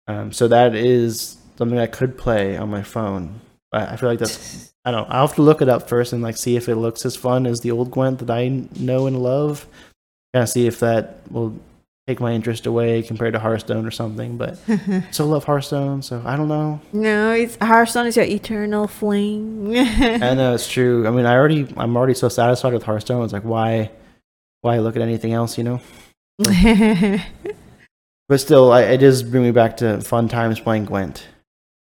[0.08, 3.42] um, so that is something I could play on my phone.
[3.72, 5.10] But I feel like that's I don't.
[5.10, 5.14] know.
[5.16, 7.46] I'll have to look it up first and like see if it looks as fun
[7.48, 8.48] as the old Gwent that I
[8.80, 9.68] know and love.
[10.34, 11.58] Kind of see if that will
[12.08, 14.38] take my interest away compared to Hearthstone or something.
[14.38, 14.58] But
[15.12, 16.80] still love Hearthstone, so I don't know.
[16.94, 19.72] no, it's Hearthstone is your eternal flame.
[19.76, 21.06] I know it's true.
[21.08, 23.24] I mean, I already, I'm already so satisfied with Hearthstone.
[23.24, 23.92] It's like, why,
[24.62, 25.82] why look at anything else, you know?
[28.30, 31.26] But still, I, it does bring me back to fun times playing Gwent.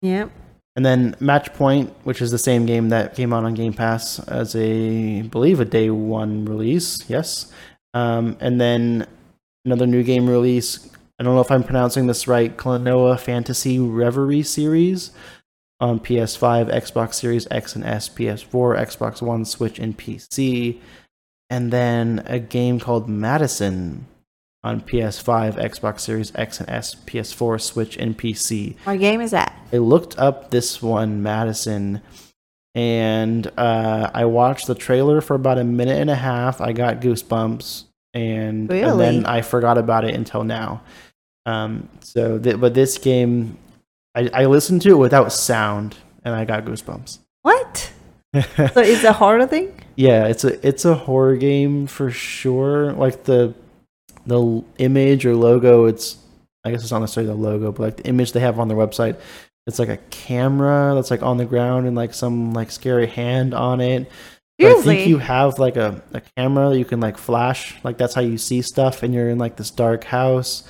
[0.01, 0.29] yep.
[0.75, 4.19] And then Match Point, which is the same game that came out on Game Pass
[4.27, 7.09] as a, I believe, a day one release.
[7.09, 7.49] Yes.
[7.93, 9.07] Um, and then
[9.65, 10.89] another new game release.
[11.19, 12.55] I don't know if I'm pronouncing this right.
[12.55, 15.11] Klonoa Fantasy Reverie series
[15.79, 20.79] on PS5, Xbox Series X and S, PS4, Xbox One, Switch, and PC.
[21.49, 24.07] And then a game called Madison
[24.63, 28.75] on PS5, Xbox Series X and S, PS4, Switch, and PC.
[28.83, 29.55] What game is that?
[29.71, 32.01] I looked up this one, Madison,
[32.73, 36.61] and uh, I watched the trailer for about a minute and a half.
[36.61, 37.85] I got goosebumps,
[38.15, 40.81] and, and then I forgot about it until now.
[41.45, 43.57] Um, so, th- but this game,
[44.15, 47.19] I, I listened to it without sound, and I got goosebumps.
[47.43, 47.91] What?
[48.33, 49.79] So it's a horror thing?
[49.95, 52.93] yeah, it's a it's a horror game for sure.
[52.93, 53.53] Like the
[54.25, 56.17] the image or logo, it's
[56.63, 58.77] I guess it's not necessarily the logo, but like the image they have on their
[58.77, 59.19] website,
[59.67, 63.53] it's like a camera that's like on the ground and like some like scary hand
[63.53, 64.11] on it.
[64.59, 67.97] But I think you have like a, a camera that you can like flash, like
[67.97, 70.63] that's how you see stuff, and you're in like this dark house.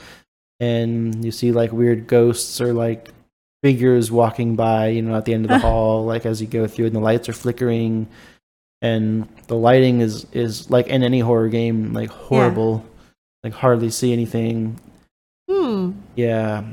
[0.59, 3.09] and you see like weird ghosts or like
[3.61, 6.65] figures walking by, you know, at the end of the hall, like as you go
[6.67, 8.07] through, and the lights are flickering,
[8.81, 12.83] and the lighting is is like in any horror game, like horrible,
[13.43, 14.79] like hardly see anything.
[15.49, 15.91] Hmm.
[16.15, 16.63] Yeah,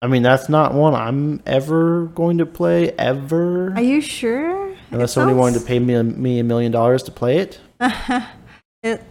[0.00, 4.67] I mean that's not one I'm ever going to play ever, Are you sure?
[4.90, 7.60] unless somebody wanted to pay me a, me a million dollars to play it.
[7.80, 9.02] it,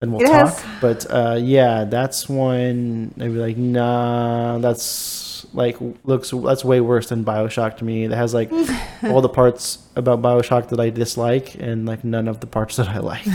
[0.00, 0.58] Then we'll talk.
[0.58, 3.14] has- But uh, yeah, that's one.
[3.20, 8.06] I'd be like, nah, that's like looks that's way worse than Bioshock to me.
[8.06, 8.50] That has like
[9.04, 12.88] all the parts about Bioshock that I dislike, and like none of the parts that
[12.88, 13.26] I like.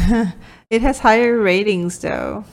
[0.69, 2.43] it has higher ratings though.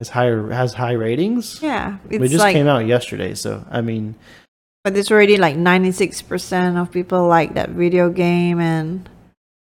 [0.00, 1.60] It's higher has high ratings.
[1.62, 4.14] Yeah, it just like, came out yesterday, so I mean,
[4.86, 9.10] but it's already like ninety six percent of people like that video game, and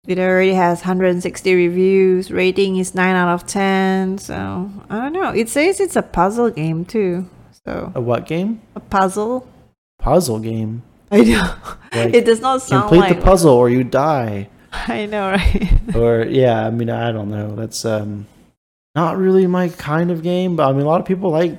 [0.07, 2.31] it already has hundred and sixty reviews.
[2.31, 4.17] Rating is nine out of ten.
[4.17, 5.31] So I don't know.
[5.31, 7.29] It says it's a puzzle game too.
[7.65, 8.61] So a what game?
[8.75, 9.45] a puzzle.
[9.97, 10.83] Puzzle game.
[11.11, 11.53] I know.
[11.91, 13.19] Like, it does not sound Complete like.
[13.19, 14.47] the puzzle or you die.
[14.71, 15.95] I know, right?
[15.97, 17.57] or yeah, I mean, I don't know.
[17.57, 18.25] That's um,
[18.95, 20.55] not really my kind of game.
[20.55, 21.57] But I mean, a lot of people like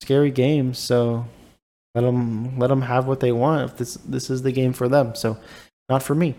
[0.00, 1.26] scary games, so
[1.96, 3.70] let them let them have what they want.
[3.70, 5.36] If this this is the game for them, so
[5.88, 6.34] not for me.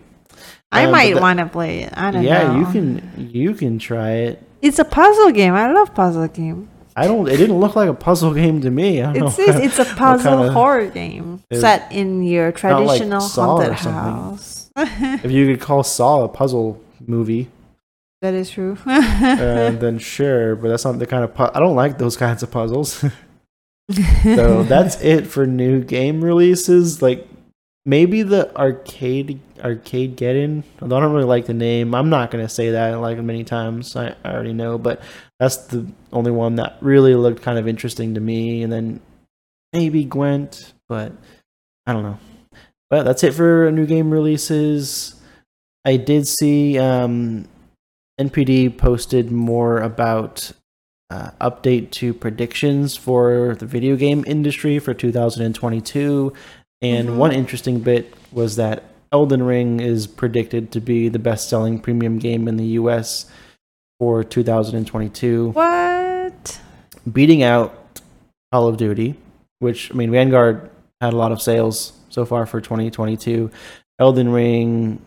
[0.70, 1.92] I Um, might want to play it.
[1.96, 2.52] I don't yeah, know.
[2.54, 4.42] Yeah, you can you can try it.
[4.62, 5.54] It's a puzzle game.
[5.54, 6.68] I love puzzle game.
[6.96, 7.28] I don't.
[7.28, 9.02] It didn't look like a puzzle game to me.
[9.02, 9.62] I don't It know.
[9.64, 14.70] it's a puzzle kinda- horror game set in your traditional or haunted house.
[14.76, 17.48] if you could call Saw a puzzle movie,
[18.20, 18.76] that is true.
[18.86, 20.54] uh, then sure.
[20.56, 21.34] But that's not the kind of.
[21.34, 23.04] Pu- I don't like those kinds of puzzles.
[23.90, 27.00] So that's it for new game releases.
[27.02, 27.28] Like
[27.84, 30.64] maybe the arcade arcade get in.
[30.82, 31.94] I don't really like the name.
[31.94, 33.96] I'm not gonna say that like many times.
[33.96, 35.02] I, I already know, but
[35.40, 38.62] that's the only one that really looked kind of interesting to me.
[38.62, 39.00] And then
[39.72, 41.12] maybe Gwent, but
[41.86, 42.18] I don't know.
[42.90, 45.14] But that's it for new game releases.
[45.84, 47.46] I did see um,
[48.20, 50.52] NPD posted more about
[51.10, 56.32] uh, update to predictions for the video game industry for 2022.
[56.82, 57.16] And Mhm.
[57.16, 62.18] one interesting bit was that Elden Ring is predicted to be the best selling premium
[62.18, 63.26] game in the US
[63.98, 66.60] for 2022, what?
[67.10, 68.00] beating out
[68.52, 69.14] Call of Duty,
[69.60, 73.50] which, I mean, Vanguard had a lot of sales so far for 2022.
[73.98, 75.00] Elden Ring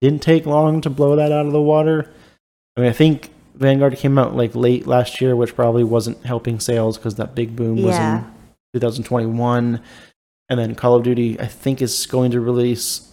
[0.00, 2.10] didn't take long to blow that out of the water.
[2.76, 6.60] I mean, I think Vanguard came out like late last year, which probably wasn't helping
[6.60, 8.18] sales because that big boom was Yeah.
[8.18, 8.24] in
[8.74, 9.80] 2021.
[10.48, 13.10] And then Call of Duty, I think, is going to release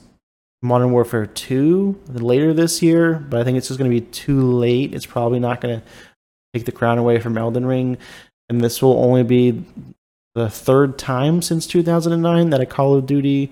[0.61, 4.41] Modern Warfare 2 later this year, but I think it's just going to be too
[4.41, 4.93] late.
[4.93, 5.85] It's probably not going to
[6.53, 7.97] take the crown away from Elden Ring.
[8.49, 9.63] And this will only be
[10.35, 13.51] the third time since 2009 that a Call of Duty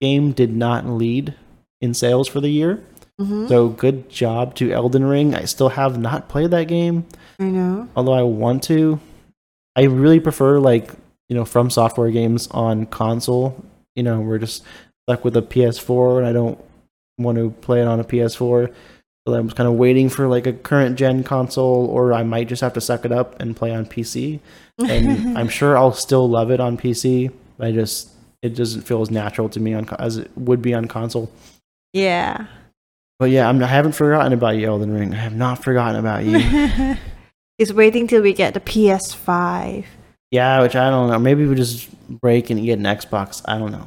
[0.00, 1.34] game did not lead
[1.80, 2.82] in sales for the year.
[3.22, 3.48] Mhm.
[3.48, 5.34] So good job to Elden Ring.
[5.34, 7.04] I still have not played that game,
[7.40, 7.88] I know.
[7.96, 8.98] although I want to.
[9.76, 10.90] I really prefer like
[11.28, 13.62] you know from software games on console.
[13.96, 14.62] You know, we're just
[15.08, 16.58] stuck with a PS4, and I don't
[17.18, 18.70] want to play it on a PS4.
[19.28, 22.60] So I'm kind of waiting for like a current gen console, or I might just
[22.62, 24.40] have to suck it up and play on PC.
[24.78, 27.30] And I'm sure I'll still love it on PC.
[27.60, 28.08] I just
[28.42, 31.30] it doesn't feel as natural to me on as it would be on console.
[31.92, 32.46] yeah.
[33.22, 35.14] But yeah, I'm, I haven't forgotten about you, Elden Ring.
[35.14, 36.40] I have not forgotten about you.
[37.56, 39.84] it's waiting till we get the PS5.
[40.32, 41.20] yeah, which I don't know.
[41.20, 41.88] Maybe we just
[42.20, 43.40] break and get an Xbox.
[43.44, 43.86] I don't know.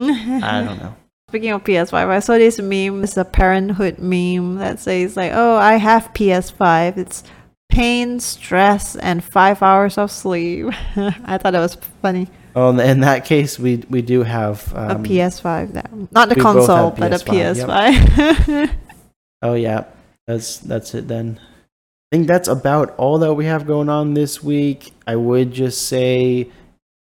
[0.00, 0.94] I don't know.
[1.28, 3.02] Speaking of PS5, I saw this meme.
[3.02, 6.96] It's a parenthood meme that says like, "Oh, I have PS5.
[6.96, 7.24] It's
[7.68, 10.66] pain, stress, and five hours of sleep."
[10.96, 12.28] I thought that was funny.
[12.56, 16.08] Oh, in- that case, we we do have a um, PS5, now.
[16.10, 18.70] not both console, but a PS5, PS5.
[19.42, 19.84] Oh yeah,
[20.26, 21.38] that's that's it then.
[21.38, 24.94] I think that's about all that we have going on this week.
[25.06, 26.48] I would just say,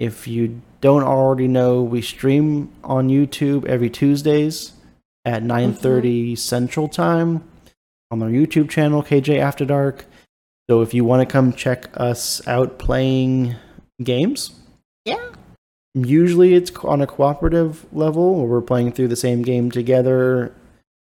[0.01, 4.73] if you don't already know, we stream on YouTube every Tuesdays
[5.25, 7.45] at 9:30 Central Time
[8.11, 10.07] on our YouTube channel KJ After Dark.
[10.69, 13.55] So if you want to come check us out playing
[14.03, 14.53] games,
[15.05, 15.31] yeah.
[15.95, 20.53] Usually it's on a cooperative level where we're playing through the same game together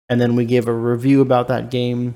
[0.09, 2.15] and then we give a review about that game.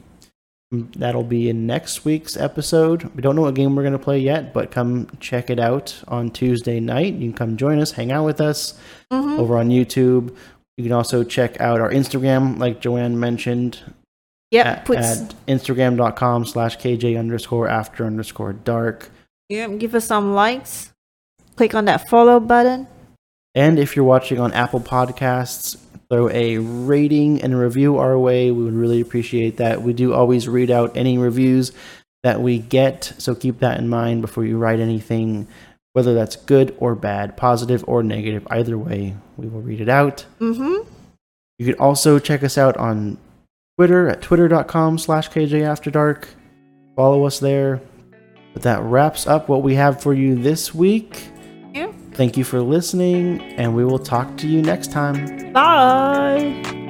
[0.73, 3.03] Mm, that'll be in next week's episode.
[3.15, 6.01] We don't know what game we're going to play yet but come check it out
[6.07, 7.13] on tuesday night.
[7.15, 8.79] You can come join us hang out with us
[9.11, 9.39] Mhm.
[9.39, 10.35] over on youtube.
[10.77, 13.79] You can also check out our instagram like joanne mentioned
[14.51, 19.09] yeah at, puts at instagram.com slash kj underscore after underscore dark.
[19.49, 20.90] Yeah, give us some likes.
[21.55, 22.87] Click on that follow button.
[23.53, 25.77] And if you're watching on Apple Podcasts,
[26.09, 28.51] throw a rating and a review our way.
[28.51, 29.81] We would really appreciate that.
[29.81, 31.71] We do always read out any reviews
[32.23, 35.47] that we get, so keep that in mind before you write anything,
[35.93, 38.45] whether that's good or bad, positive or negative.
[38.49, 40.25] Either way, we will read it out.
[40.39, 40.87] Mm-hmm.
[41.57, 43.17] You can also check us out on
[43.77, 46.25] Twitter at twitter.com slash kjafterdark.
[46.95, 47.81] Follow us there.
[48.53, 51.29] But that wraps up what we have for you this week.
[51.73, 51.91] Yeah.
[52.13, 55.51] Thank you for listening, and we will talk to you next time.
[55.53, 56.80] Bye.